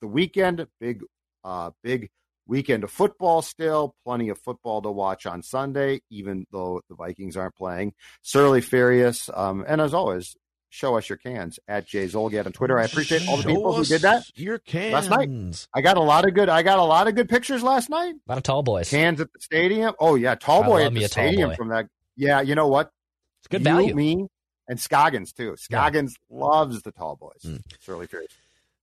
the 0.00 0.06
weekend. 0.06 0.66
Big, 0.80 1.02
uh, 1.44 1.70
big 1.82 2.10
weekend 2.46 2.84
of 2.84 2.90
football 2.90 3.42
still. 3.42 3.94
Plenty 4.04 4.28
of 4.28 4.38
football 4.38 4.82
to 4.82 4.90
watch 4.90 5.26
on 5.26 5.42
Sunday, 5.42 6.00
even 6.10 6.46
though 6.52 6.80
the 6.88 6.94
Vikings 6.94 7.36
aren't 7.36 7.56
playing. 7.56 7.92
Surly 8.22 8.60
Furious. 8.60 9.28
Um, 9.32 9.64
and 9.66 9.80
as 9.80 9.94
always, 9.94 10.36
show 10.68 10.96
us 10.96 11.08
your 11.08 11.18
cans 11.18 11.58
at 11.68 11.86
Jay 11.86 12.06
Zulgad 12.06 12.46
on 12.46 12.52
Twitter. 12.52 12.78
I 12.78 12.84
appreciate 12.84 13.28
all 13.28 13.36
the 13.36 13.44
people 13.44 13.72
who 13.72 13.84
did 13.84 14.02
that. 14.02 14.24
Your 14.34 14.58
cans 14.58 14.92
last 14.92 15.10
night. 15.10 15.68
I 15.74 15.80
got 15.80 15.96
a 15.96 16.02
lot 16.02 16.26
of 16.26 16.34
good. 16.34 16.48
I 16.48 16.62
got 16.62 16.78
a 16.78 16.84
lot 16.84 17.08
of 17.08 17.14
good 17.14 17.28
pictures 17.28 17.62
last 17.62 17.90
night. 17.90 18.14
A 18.14 18.30
lot 18.30 18.38
of 18.38 18.44
tall 18.44 18.62
boys. 18.62 18.90
Cans 18.90 19.20
at 19.20 19.32
the 19.32 19.40
stadium. 19.40 19.94
Oh 19.98 20.14
yeah, 20.14 20.34
tall 20.34 20.64
boy 20.64 20.84
at 20.84 20.94
the 20.94 21.06
stadium 21.06 21.54
from 21.54 21.68
that. 21.68 21.86
Yeah, 22.16 22.40
you 22.40 22.54
know 22.54 22.68
what? 22.68 22.90
It's 23.40 23.48
good 23.48 23.60
you, 23.60 23.64
value. 23.64 23.94
Me 23.94 24.26
and 24.68 24.80
Scoggins 24.80 25.32
too. 25.32 25.54
Scoggins 25.56 26.16
yeah. 26.30 26.44
loves 26.44 26.82
the 26.82 26.92
tall 26.92 27.16
boys. 27.16 27.40
Mm. 27.44 27.60
It's 27.72 27.88
really 27.88 28.06
curious. 28.06 28.32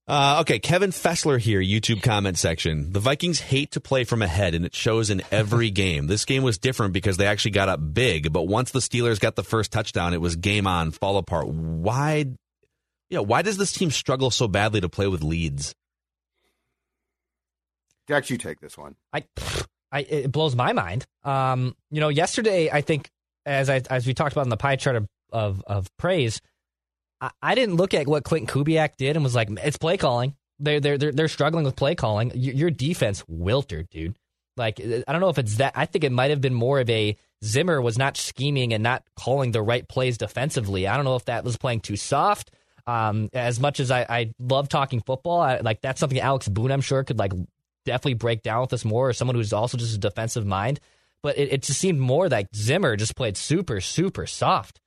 Uh, 0.05 0.39
okay, 0.41 0.59
Kevin 0.59 0.89
Fessler 0.89 1.39
here, 1.39 1.61
YouTube 1.61 2.03
comment 2.03 2.37
section. 2.37 2.91
The 2.91 2.99
Vikings 2.99 3.39
hate 3.39 3.71
to 3.71 3.79
play 3.79 4.03
from 4.03 4.21
ahead, 4.21 4.53
and 4.53 4.65
it 4.65 4.75
shows 4.75 5.09
in 5.09 5.21
every 5.31 5.69
game. 5.71 6.07
This 6.07 6.25
game 6.25 6.43
was 6.43 6.57
different 6.57 6.93
because 6.93 7.15
they 7.15 7.25
actually 7.25 7.51
got 7.51 7.69
up 7.69 7.79
big, 7.93 8.33
but 8.33 8.43
once 8.43 8.71
the 8.71 8.79
Steelers 8.79 9.19
got 9.19 9.35
the 9.37 9.43
first 9.43 9.71
touchdown, 9.71 10.13
it 10.13 10.19
was 10.19 10.35
game 10.35 10.67
on, 10.67 10.91
fall 10.91 11.17
apart. 11.17 11.47
Why? 11.47 12.25
Yeah, 13.09 13.19
why 13.19 13.43
does 13.43 13.57
this 13.57 13.71
team 13.71 13.91
struggle 13.91 14.29
so 14.29 14.47
badly 14.47 14.81
to 14.81 14.89
play 14.89 15.07
with 15.07 15.23
leads? 15.23 15.73
Dex, 18.07 18.29
you 18.29 18.37
take 18.37 18.59
this 18.59 18.77
one. 18.77 18.95
I, 19.13 19.23
I 19.89 20.01
it 20.01 20.31
blows 20.31 20.53
my 20.53 20.73
mind. 20.73 21.05
Um, 21.23 21.77
you 21.89 22.01
know, 22.01 22.09
yesterday 22.09 22.69
I 22.69 22.81
think 22.81 23.09
as 23.45 23.69
I 23.69 23.81
as 23.89 24.05
we 24.05 24.13
talked 24.13 24.33
about 24.33 24.45
in 24.45 24.49
the 24.49 24.57
pie 24.57 24.75
chart 24.75 24.97
of 24.97 25.07
of, 25.31 25.63
of 25.65 25.87
praise 25.97 26.41
I, 27.41 27.55
didn't 27.55 27.75
look 27.75 27.93
at 27.93 28.07
what 28.07 28.23
Klint 28.23 28.47
Kubiak 28.47 28.97
did 28.97 29.15
and 29.15 29.23
was 29.23 29.35
like, 29.35 29.49
it's 29.63 29.77
play 29.77 29.97
calling. 29.97 30.35
They're 30.59 30.79
they're 30.79 30.97
they're, 30.97 31.11
they're 31.11 31.27
struggling 31.27 31.65
with 31.65 31.75
play 31.75 31.95
calling. 31.95 32.31
Your, 32.35 32.53
your 32.53 32.69
defense 32.69 33.23
wilted, 33.27 33.89
dude. 33.89 34.15
Like 34.55 34.79
I 34.79 35.11
don't 35.11 35.21
know 35.21 35.29
if 35.29 35.39
it's 35.39 35.57
that. 35.57 35.73
I 35.75 35.85
think 35.85 36.03
it 36.03 36.11
might 36.11 36.29
have 36.29 36.41
been 36.41 36.53
more 36.53 36.79
of 36.79 36.89
a 36.89 37.17
Zimmer 37.43 37.81
was 37.81 37.97
not 37.97 38.17
scheming 38.17 38.73
and 38.73 38.83
not 38.83 39.03
calling 39.15 39.51
the 39.51 39.61
right 39.61 39.87
plays 39.87 40.17
defensively. 40.17 40.87
I 40.87 40.95
don't 40.95 41.05
know 41.05 41.15
if 41.15 41.25
that 41.25 41.43
was 41.43 41.57
playing 41.57 41.81
too 41.81 41.97
soft. 41.97 42.51
Um, 42.85 43.29
as 43.33 43.59
much 43.59 43.79
as 43.79 43.91
I, 43.91 44.05
I 44.07 44.33
love 44.39 44.69
talking 44.69 45.01
football, 45.01 45.41
I, 45.41 45.57
like 45.57 45.81
that's 45.81 45.99
something 45.99 46.19
Alex 46.19 46.47
Boone 46.47 46.71
I'm 46.71 46.81
sure 46.81 47.03
could 47.03 47.17
like 47.17 47.31
definitely 47.85 48.15
break 48.15 48.43
down 48.43 48.61
with 48.61 48.73
us 48.73 48.85
more, 48.85 49.09
or 49.09 49.13
someone 49.13 49.35
who's 49.35 49.53
also 49.53 49.77
just 49.77 49.95
a 49.95 49.99
defensive 49.99 50.45
mind. 50.45 50.79
But 51.23 51.37
it, 51.37 51.53
it 51.53 51.63
just 51.63 51.79
seemed 51.79 51.99
more 51.99 52.29
like 52.29 52.47
Zimmer 52.55 52.95
just 52.95 53.15
played 53.15 53.37
super 53.37 53.81
super 53.81 54.27
soft. 54.27 54.79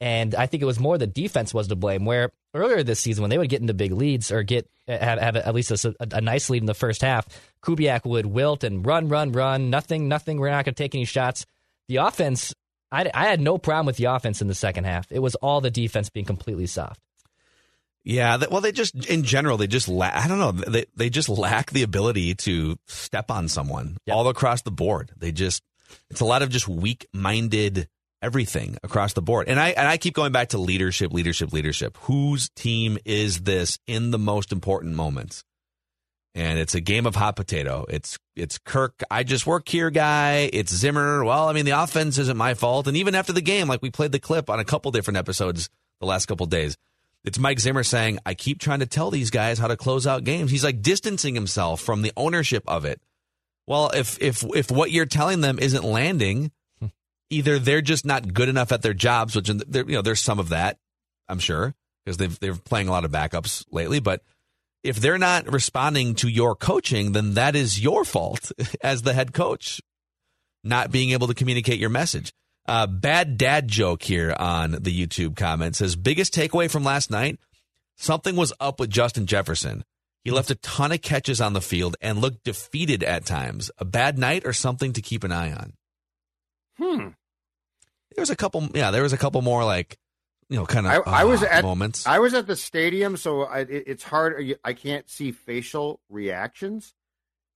And 0.00 0.34
I 0.34 0.46
think 0.46 0.62
it 0.62 0.66
was 0.66 0.80
more 0.80 0.98
the 0.98 1.06
defense 1.06 1.54
was 1.54 1.68
to 1.68 1.76
blame. 1.76 2.04
Where 2.04 2.30
earlier 2.52 2.82
this 2.82 3.00
season, 3.00 3.22
when 3.22 3.30
they 3.30 3.38
would 3.38 3.48
get 3.48 3.60
into 3.60 3.74
big 3.74 3.92
leads 3.92 4.30
or 4.30 4.42
get 4.42 4.68
have, 4.88 5.18
have 5.18 5.36
at 5.36 5.54
least 5.54 5.70
a, 5.70 5.94
a, 6.00 6.20
nice 6.20 6.50
lead 6.50 6.62
in 6.62 6.66
the 6.66 6.74
first 6.74 7.02
half, 7.02 7.26
Kubiak 7.62 8.04
would 8.04 8.26
wilt 8.26 8.64
and 8.64 8.84
run, 8.84 9.08
run, 9.08 9.32
run. 9.32 9.70
Nothing, 9.70 10.08
nothing. 10.08 10.38
We're 10.38 10.50
not 10.50 10.64
going 10.64 10.74
to 10.74 10.82
take 10.82 10.94
any 10.94 11.04
shots. 11.04 11.46
The 11.88 11.96
offense, 11.96 12.54
I, 12.90 13.10
I 13.14 13.26
had 13.26 13.40
no 13.40 13.56
problem 13.56 13.86
with 13.86 13.96
the 13.96 14.06
offense 14.06 14.42
in 14.42 14.48
the 14.48 14.54
second 14.54 14.84
half. 14.84 15.10
It 15.10 15.20
was 15.20 15.36
all 15.36 15.60
the 15.60 15.70
defense 15.70 16.10
being 16.10 16.26
completely 16.26 16.66
soft. 16.66 17.00
Yeah, 18.04 18.36
well, 18.50 18.60
they 18.60 18.72
just 18.72 19.06
in 19.06 19.22
general 19.22 19.56
they 19.56 19.66
just 19.66 19.88
la- 19.88 20.10
I 20.12 20.28
don't 20.28 20.38
know 20.38 20.52
they 20.52 20.84
they 20.94 21.08
just 21.08 21.30
lack 21.30 21.70
the 21.70 21.82
ability 21.82 22.34
to 22.34 22.76
step 22.86 23.30
on 23.30 23.48
someone 23.48 23.96
yep. 24.04 24.14
all 24.14 24.28
across 24.28 24.60
the 24.60 24.70
board. 24.70 25.10
They 25.16 25.32
just 25.32 25.62
it's 26.10 26.20
a 26.20 26.26
lot 26.26 26.42
of 26.42 26.50
just 26.50 26.68
weak 26.68 27.06
minded 27.14 27.88
everything 28.24 28.76
across 28.82 29.12
the 29.12 29.22
board. 29.22 29.48
And 29.48 29.60
I 29.60 29.70
and 29.70 29.86
I 29.86 29.96
keep 29.96 30.14
going 30.14 30.32
back 30.32 30.48
to 30.48 30.58
leadership, 30.58 31.12
leadership, 31.12 31.52
leadership. 31.52 31.96
Whose 32.02 32.48
team 32.50 32.98
is 33.04 33.42
this 33.42 33.78
in 33.86 34.10
the 34.10 34.18
most 34.18 34.52
important 34.52 34.94
moments? 34.94 35.44
And 36.36 36.58
it's 36.58 36.74
a 36.74 36.80
game 36.80 37.06
of 37.06 37.14
hot 37.14 37.36
potato. 37.36 37.86
It's 37.88 38.18
it's 38.34 38.58
Kirk, 38.58 39.02
I 39.10 39.22
just 39.22 39.46
work 39.46 39.68
here 39.68 39.90
guy. 39.90 40.50
It's 40.52 40.74
Zimmer. 40.74 41.24
Well, 41.24 41.48
I 41.48 41.52
mean 41.52 41.64
the 41.64 41.82
offense 41.82 42.18
isn't 42.18 42.36
my 42.36 42.54
fault. 42.54 42.88
And 42.88 42.96
even 42.96 43.14
after 43.14 43.32
the 43.32 43.42
game, 43.42 43.68
like 43.68 43.82
we 43.82 43.90
played 43.90 44.10
the 44.10 44.18
clip 44.18 44.50
on 44.50 44.58
a 44.58 44.64
couple 44.64 44.90
different 44.90 45.18
episodes 45.18 45.68
the 46.00 46.06
last 46.06 46.26
couple 46.26 46.46
days 46.46 46.76
it's 47.24 47.38
Mike 47.38 47.58
Zimmer 47.58 47.82
saying, 47.82 48.18
I 48.26 48.34
keep 48.34 48.60
trying 48.60 48.80
to 48.80 48.86
tell 48.86 49.10
these 49.10 49.30
guys 49.30 49.58
how 49.58 49.66
to 49.66 49.76
close 49.76 50.06
out 50.06 50.24
games. 50.24 50.50
He's 50.50 50.62
like 50.62 50.82
distancing 50.82 51.34
himself 51.34 51.80
from 51.80 52.02
the 52.02 52.12
ownership 52.16 52.62
of 52.68 52.84
it. 52.84 53.00
Well, 53.66 53.90
if 53.94 54.20
if 54.20 54.44
if 54.54 54.70
what 54.70 54.90
you're 54.90 55.06
telling 55.06 55.40
them 55.40 55.58
isn't 55.58 55.84
landing, 55.84 56.52
either 57.34 57.58
they're 57.58 57.82
just 57.82 58.04
not 58.04 58.32
good 58.32 58.48
enough 58.48 58.72
at 58.72 58.82
their 58.82 58.94
jobs, 58.94 59.36
which 59.36 59.48
you 59.48 59.84
know 59.84 60.02
there's 60.02 60.20
some 60.20 60.38
of 60.38 60.50
that, 60.50 60.78
I'm 61.28 61.38
sure, 61.38 61.74
because 62.04 62.16
they've 62.16 62.38
they're 62.40 62.54
playing 62.54 62.88
a 62.88 62.90
lot 62.90 63.04
of 63.04 63.10
backups 63.10 63.64
lately. 63.70 64.00
But 64.00 64.22
if 64.82 64.96
they're 64.96 65.18
not 65.18 65.50
responding 65.50 66.14
to 66.16 66.28
your 66.28 66.54
coaching, 66.54 67.12
then 67.12 67.34
that 67.34 67.56
is 67.56 67.80
your 67.80 68.04
fault 68.04 68.52
as 68.82 69.02
the 69.02 69.14
head 69.14 69.32
coach, 69.32 69.80
not 70.62 70.90
being 70.90 71.10
able 71.10 71.26
to 71.26 71.34
communicate 71.34 71.80
your 71.80 71.90
message. 71.90 72.32
Uh, 72.66 72.86
bad 72.86 73.36
dad 73.36 73.68
joke 73.68 74.02
here 74.02 74.34
on 74.38 74.70
the 74.72 75.06
YouTube 75.06 75.36
comment 75.36 75.76
says 75.76 75.96
biggest 75.96 76.32
takeaway 76.32 76.70
from 76.70 76.82
last 76.82 77.10
night 77.10 77.38
something 77.96 78.36
was 78.36 78.54
up 78.58 78.80
with 78.80 78.88
Justin 78.88 79.26
Jefferson. 79.26 79.84
He 80.24 80.30
left 80.30 80.50
a 80.50 80.54
ton 80.54 80.90
of 80.90 81.02
catches 81.02 81.42
on 81.42 81.52
the 81.52 81.60
field 81.60 81.96
and 82.00 82.18
looked 82.18 82.44
defeated 82.44 83.04
at 83.04 83.26
times. 83.26 83.70
A 83.76 83.84
bad 83.84 84.18
night 84.18 84.46
or 84.46 84.54
something 84.54 84.94
to 84.94 85.02
keep 85.02 85.22
an 85.22 85.32
eye 85.32 85.52
on. 85.52 85.72
Hmm. 86.78 87.08
There 88.14 88.22
was 88.22 88.30
a 88.30 88.36
couple. 88.36 88.68
Yeah, 88.74 88.90
there 88.90 89.02
was 89.02 89.12
a 89.12 89.18
couple 89.18 89.42
more 89.42 89.64
like 89.64 89.98
you 90.48 90.56
know 90.56 90.66
kind 90.66 90.86
of. 90.86 90.92
I, 91.06 91.20
I 91.20 91.24
was 91.24 91.42
uh, 91.42 91.46
at 91.50 91.64
moments. 91.64 92.06
I 92.06 92.18
was 92.18 92.34
at 92.34 92.46
the 92.46 92.56
stadium, 92.56 93.16
so 93.16 93.42
I, 93.42 93.60
it, 93.60 93.84
it's 93.86 94.02
hard. 94.02 94.56
I 94.64 94.72
can't 94.72 95.08
see 95.08 95.32
facial 95.32 96.00
reactions. 96.08 96.94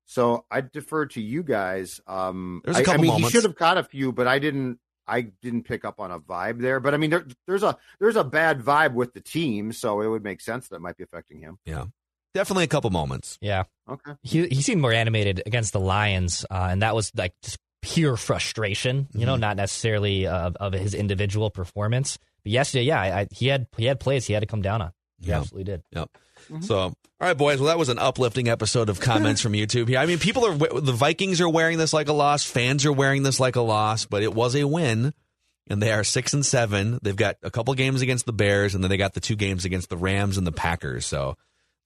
So 0.07 0.47
I 0.51 0.63
defer 0.63 1.07
to 1.07 1.21
you 1.21 1.43
guys. 1.43 2.01
Um, 2.07 2.63
There's 2.65 2.79
a 2.79 2.83
couple 2.83 2.93
I, 2.93 2.95
I 2.95 3.03
mean, 3.03 3.11
moments. 3.13 3.29
he 3.29 3.33
should 3.33 3.45
have 3.45 3.57
caught 3.57 3.77
a 3.77 3.85
few, 3.85 4.13
but 4.13 4.27
I 4.27 4.39
didn't. 4.39 4.79
I 5.07 5.23
didn't 5.23 5.63
pick 5.63 5.87
up 5.87 6.01
on 6.01 6.11
a 6.11 6.21
vibe 6.21 6.61
there, 6.61 6.81
but 6.81 6.93
I 6.93 6.99
mean, 6.99 7.09
there, 7.11 7.25
there's 7.47 7.63
a 7.63 7.79
there's 7.99 8.17
a 8.17 8.25
bad 8.25 8.61
vibe 8.61 8.93
with 8.93 9.15
the 9.15 9.21
team, 9.21 9.73
so 9.73 10.03
it 10.03 10.09
would 10.09 10.23
make 10.23 10.41
sense 10.43 10.69
that 10.69 10.81
might 10.81 10.99
be 10.99 11.05
affecting 11.05 11.41
him. 11.41 11.59
Yeah, 11.65 11.87
definitely 12.35 12.65
a 12.65 12.69
couple 12.69 12.91
moments. 12.91 13.39
Yeah. 13.41 13.65
Okay. 13.89 14.13
He 14.23 14.47
he 14.49 14.61
seemed 14.61 14.83
more 14.83 14.93
animated 14.93 15.43
against 15.47 15.73
the 15.73 15.81
Lions, 15.81 16.45
uh, 16.51 16.69
and 16.71 16.83
that 16.83 16.95
was 16.95 17.11
like 17.17 17.33
just 17.43 17.59
pure 17.83 18.17
frustration. 18.17 19.09
You 19.15 19.27
know, 19.27 19.37
Mhm. 19.37 19.41
not 19.41 19.57
necessarily 19.57 20.27
uh, 20.27 20.51
of 20.61 20.73
his 20.73 20.95
individual 20.95 21.51
performance. 21.51 22.19
But 22.43 22.53
yesterday, 22.53 22.85
yeah, 22.85 23.01
I, 23.01 23.21
I, 23.21 23.27
he 23.33 23.47
had 23.49 23.67
he 23.77 23.85
had 23.87 24.01
plays 24.01 24.27
he 24.27 24.33
had 24.33 24.41
to 24.41 24.47
come 24.47 24.63
down 24.63 24.83
on. 24.83 24.93
He 25.21 25.29
Yeah. 25.29 25.39
absolutely 25.41 25.65
did. 25.73 25.83
Yep. 25.93 26.11
So, 26.61 26.79
all 26.79 26.95
right, 27.21 27.37
boys. 27.37 27.59
Well, 27.59 27.67
that 27.67 27.79
was 27.79 27.89
an 27.89 27.99
uplifting 27.99 28.49
episode 28.49 28.89
of 28.89 29.01
comments 29.01 29.41
from 29.41 29.53
YouTube 29.53 29.89
here. 29.89 29.99
I 29.99 30.07
mean, 30.07 30.19
people 30.19 30.47
are 30.47 30.81
the 30.81 30.93
Vikings 30.93 31.41
are 31.41 31.49
wearing 31.49 31.77
this 31.79 31.93
like 31.93 32.09
a 32.09 32.13
loss. 32.13 32.45
Fans 32.45 32.87
are 32.87 32.93
wearing 32.93 33.23
this 33.25 33.41
like 33.41 33.57
a 33.57 33.61
loss, 33.61 34.05
but 34.07 34.23
it 34.23 34.33
was 34.35 34.55
a 34.55 34.65
win, 34.67 35.13
and 35.69 35.83
they 35.83 35.91
are 35.93 36.05
six 36.05 36.33
and 36.33 36.47
seven. 36.47 36.99
They've 37.03 37.17
got 37.17 37.37
a 37.43 37.51
couple 37.51 37.75
games 37.75 38.03
against 38.03 38.25
the 38.25 38.33
Bears, 38.33 38.75
and 38.75 38.83
then 38.85 38.89
they 38.89 38.97
got 38.97 39.15
the 39.15 39.21
two 39.21 39.37
games 39.37 39.65
against 39.65 39.91
the 39.91 39.97
Rams 39.97 40.39
and 40.39 40.47
the 40.47 40.53
Packers. 40.53 41.05
So 41.07 41.37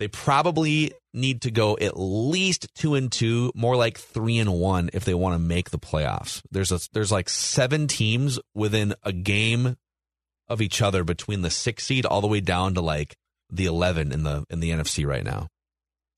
they 0.03 0.09
probably 0.09 0.93
need 1.15 1.43
to 1.43 1.53
go 1.53 1.79
at 1.81 1.97
least 1.97 2.67
two 2.75 2.97
and 2.97 3.13
two, 3.13 3.53
more 3.55 3.77
like 3.77 3.97
three 3.97 4.41
and 4.41 4.53
one 4.53 4.91
if 4.93 5.05
they 5.05 5.15
want 5.15 5.37
to 5.37 5.39
make 5.39 5.71
the 5.71 5.79
playoffs. 5.79 6.43
There's 6.51 6.73
a 6.73 6.81
there's 6.93 7.13
like 7.13 7.29
seven 7.29 7.87
teams 7.87 8.41
within 8.53 8.97
a 9.05 9.13
game 9.13 9.77
of 10.49 10.61
each 10.61 10.83
other 10.83 11.05
between 11.05 11.43
the 11.43 11.51
six 11.51 11.85
seed 11.85 12.05
all 12.05 12.21
the 12.21 12.27
way 12.27 12.41
down 12.41 12.75
to 12.75 12.81
like 12.81 13.15
the 13.49 13.67
11 13.67 14.11
in 14.11 14.25
the 14.25 14.45
in 14.51 14.59
the 14.59 14.71
NFC 14.71 15.07
right 15.07 15.23
now. 15.23 15.47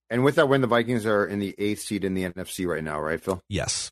And 0.09 0.25
with 0.25 0.37
that 0.37 0.49
win, 0.49 0.63
the 0.63 0.67
Vikings 0.67 1.05
are 1.05 1.27
in 1.27 1.41
the 1.41 1.55
eighth 1.59 1.83
seed 1.83 2.03
in 2.03 2.15
the 2.15 2.25
NFC 2.25 2.67
right 2.67 2.83
now, 2.83 2.99
right, 2.99 3.21
Phil? 3.21 3.43
Yes. 3.51 3.91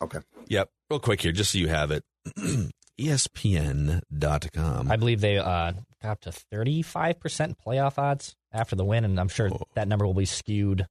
Okay. 0.00 0.20
Yep. 0.46 0.70
Real 0.88 1.00
quick 1.00 1.20
here, 1.20 1.32
just 1.32 1.52
so 1.52 1.58
you 1.58 1.68
have 1.68 1.90
it. 1.90 2.02
ESPN.com. 2.98 4.90
I 4.90 4.96
believe 4.96 5.20
they 5.20 5.38
uh, 5.38 5.72
got 6.02 6.10
up 6.10 6.20
to 6.22 6.32
thirty 6.32 6.82
five 6.82 7.20
percent 7.20 7.56
playoff 7.64 7.98
odds 7.98 8.34
after 8.52 8.76
the 8.76 8.84
win, 8.84 9.04
and 9.04 9.18
I'm 9.18 9.28
sure 9.28 9.50
Oh. 9.52 9.62
that 9.74 9.88
number 9.88 10.06
will 10.06 10.14
be 10.14 10.24
skewed 10.24 10.86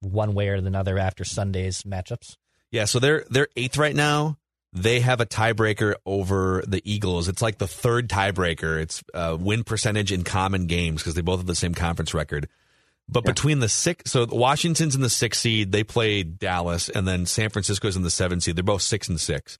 one 0.00 0.34
way 0.34 0.48
or 0.48 0.54
another 0.54 0.98
after 0.98 1.24
Sunday's 1.24 1.82
matchups. 1.82 2.36
Yeah, 2.70 2.84
so 2.84 2.98
they're 2.98 3.24
they're 3.30 3.48
eighth 3.56 3.76
right 3.78 3.94
now. 3.94 4.36
They 4.72 5.00
have 5.00 5.20
a 5.20 5.26
tiebreaker 5.26 5.94
over 6.06 6.62
the 6.66 6.80
Eagles. 6.84 7.28
It's 7.28 7.42
like 7.42 7.58
the 7.58 7.66
third 7.66 8.08
tiebreaker. 8.08 8.80
It's 8.80 9.02
uh, 9.12 9.36
win 9.38 9.64
percentage 9.64 10.12
in 10.12 10.22
common 10.22 10.66
games 10.66 11.02
because 11.02 11.14
they 11.14 11.22
both 11.22 11.40
have 11.40 11.46
the 11.46 11.56
same 11.56 11.74
conference 11.74 12.14
record. 12.14 12.48
But 13.08 13.24
between 13.24 13.58
the 13.58 13.68
six, 13.68 14.12
so 14.12 14.24
Washington's 14.30 14.94
in 14.94 15.00
the 15.00 15.10
sixth 15.10 15.40
seed. 15.40 15.72
They 15.72 15.82
play 15.82 16.22
Dallas, 16.22 16.88
and 16.88 17.08
then 17.08 17.26
San 17.26 17.50
Francisco's 17.50 17.96
in 17.96 18.02
the 18.02 18.10
seventh 18.10 18.44
seed. 18.44 18.54
They're 18.54 18.62
both 18.62 18.82
six 18.82 19.08
and 19.08 19.20
six. 19.20 19.58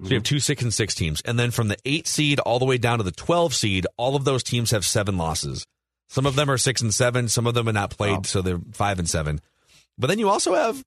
So 0.00 0.08
you 0.08 0.14
have 0.14 0.22
mm-hmm. 0.24 0.34
two 0.34 0.40
six 0.40 0.62
and 0.62 0.74
six 0.74 0.94
teams, 0.94 1.20
and 1.20 1.38
then 1.38 1.50
from 1.52 1.68
the 1.68 1.76
eight 1.84 2.08
seed 2.08 2.40
all 2.40 2.58
the 2.58 2.64
way 2.64 2.78
down 2.78 2.98
to 2.98 3.04
the 3.04 3.12
twelve 3.12 3.54
seed, 3.54 3.86
all 3.96 4.16
of 4.16 4.24
those 4.24 4.42
teams 4.42 4.72
have 4.72 4.84
seven 4.84 5.16
losses. 5.16 5.64
Some 6.08 6.26
of 6.26 6.34
them 6.34 6.50
are 6.50 6.58
six 6.58 6.82
and 6.82 6.92
seven. 6.92 7.28
Some 7.28 7.46
of 7.46 7.54
them 7.54 7.66
have 7.66 7.74
not 7.74 7.90
played, 7.90 8.16
Wow. 8.16 8.22
so 8.24 8.42
they're 8.42 8.60
five 8.72 8.98
and 8.98 9.08
seven. 9.08 9.40
But 9.96 10.08
then 10.08 10.18
you 10.18 10.28
also 10.28 10.54
have 10.54 10.82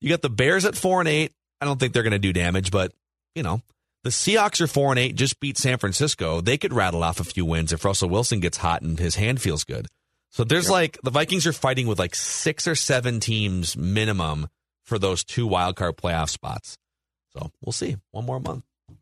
you 0.00 0.08
got 0.08 0.22
the 0.22 0.30
Bears 0.30 0.64
at 0.64 0.74
four 0.74 1.00
and 1.00 1.08
eight. 1.08 1.32
I 1.60 1.66
don't 1.66 1.78
think 1.78 1.92
they're 1.92 2.02
going 2.02 2.12
to 2.12 2.18
do 2.18 2.32
damage, 2.32 2.72
but 2.72 2.92
you 3.36 3.44
know 3.44 3.62
the 4.02 4.10
Seahawks 4.10 4.60
are 4.60 4.66
four 4.66 4.90
and 4.90 4.98
eight. 4.98 5.14
Just 5.14 5.38
beat 5.38 5.56
San 5.56 5.78
Francisco. 5.78 6.40
They 6.40 6.58
could 6.58 6.72
rattle 6.72 7.04
off 7.04 7.20
a 7.20 7.24
few 7.24 7.44
wins 7.44 7.72
if 7.72 7.84
Russell 7.84 8.08
Wilson 8.08 8.40
gets 8.40 8.58
hot 8.58 8.82
and 8.82 8.98
his 8.98 9.14
hand 9.14 9.40
feels 9.40 9.62
good. 9.62 9.86
So 10.30 10.44
there's 10.44 10.68
like 10.68 10.98
the 11.02 11.10
Vikings 11.10 11.46
are 11.46 11.52
fighting 11.52 11.86
with 11.86 11.98
like 11.98 12.14
six 12.14 12.66
or 12.66 12.74
seven 12.74 13.20
teams 13.20 13.76
minimum 13.76 14.48
for 14.82 14.98
those 14.98 15.22
two 15.22 15.46
wild 15.46 15.76
card 15.76 15.96
playoff 15.96 16.30
spots. 16.30 16.76
So 17.34 17.50
we'll 17.64 17.72
see. 17.72 17.96
One 18.10 18.26
more 18.26 18.40
month. 18.40 18.64
I'm 18.88 18.96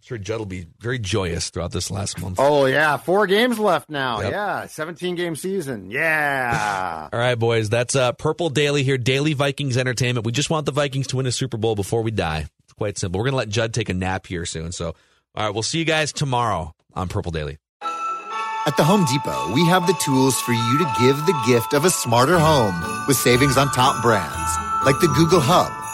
sure 0.00 0.18
Judd 0.18 0.38
will 0.38 0.46
be 0.46 0.66
very 0.78 0.98
joyous 0.98 1.50
throughout 1.50 1.72
this 1.72 1.90
last 1.90 2.20
month. 2.20 2.36
Oh 2.38 2.66
yeah, 2.66 2.96
four 2.96 3.26
games 3.26 3.58
left 3.58 3.88
now. 3.88 4.20
Yep. 4.20 4.30
Yeah, 4.32 4.66
seventeen 4.66 5.14
game 5.14 5.36
season. 5.36 5.90
Yeah. 5.90 7.08
All 7.12 7.18
right, 7.18 7.34
boys. 7.36 7.68
That's 7.68 7.96
uh, 7.96 8.12
Purple 8.12 8.50
Daily 8.50 8.82
here. 8.82 8.98
Daily 8.98 9.34
Vikings 9.34 9.76
entertainment. 9.76 10.26
We 10.26 10.32
just 10.32 10.50
want 10.50 10.66
the 10.66 10.72
Vikings 10.72 11.08
to 11.08 11.16
win 11.16 11.26
a 11.26 11.32
Super 11.32 11.56
Bowl 11.56 11.74
before 11.74 12.02
we 12.02 12.10
die. 12.10 12.46
It's 12.64 12.72
quite 12.74 12.98
simple. 12.98 13.18
We're 13.18 13.26
gonna 13.26 13.36
let 13.38 13.48
Judd 13.48 13.72
take 13.72 13.88
a 13.88 13.94
nap 13.94 14.26
here 14.26 14.44
soon. 14.44 14.72
So, 14.72 14.94
all 15.34 15.44
right, 15.46 15.50
we'll 15.54 15.62
see 15.62 15.78
you 15.78 15.84
guys 15.84 16.12
tomorrow 16.12 16.74
on 16.94 17.08
Purple 17.08 17.32
Daily. 17.32 17.58
At 18.66 18.76
the 18.76 18.82
Home 18.82 19.04
Depot, 19.04 19.52
we 19.52 19.64
have 19.66 19.86
the 19.86 19.94
tools 20.04 20.40
for 20.40 20.52
you 20.52 20.78
to 20.78 20.94
give 20.98 21.16
the 21.26 21.42
gift 21.46 21.72
of 21.72 21.84
a 21.84 21.90
smarter 21.90 22.36
home 22.36 22.74
with 23.06 23.16
savings 23.16 23.56
on 23.56 23.70
top 23.70 24.02
brands 24.02 24.50
like 24.86 24.98
the 25.00 25.08
Google 25.08 25.40
Hub, 25.40 25.70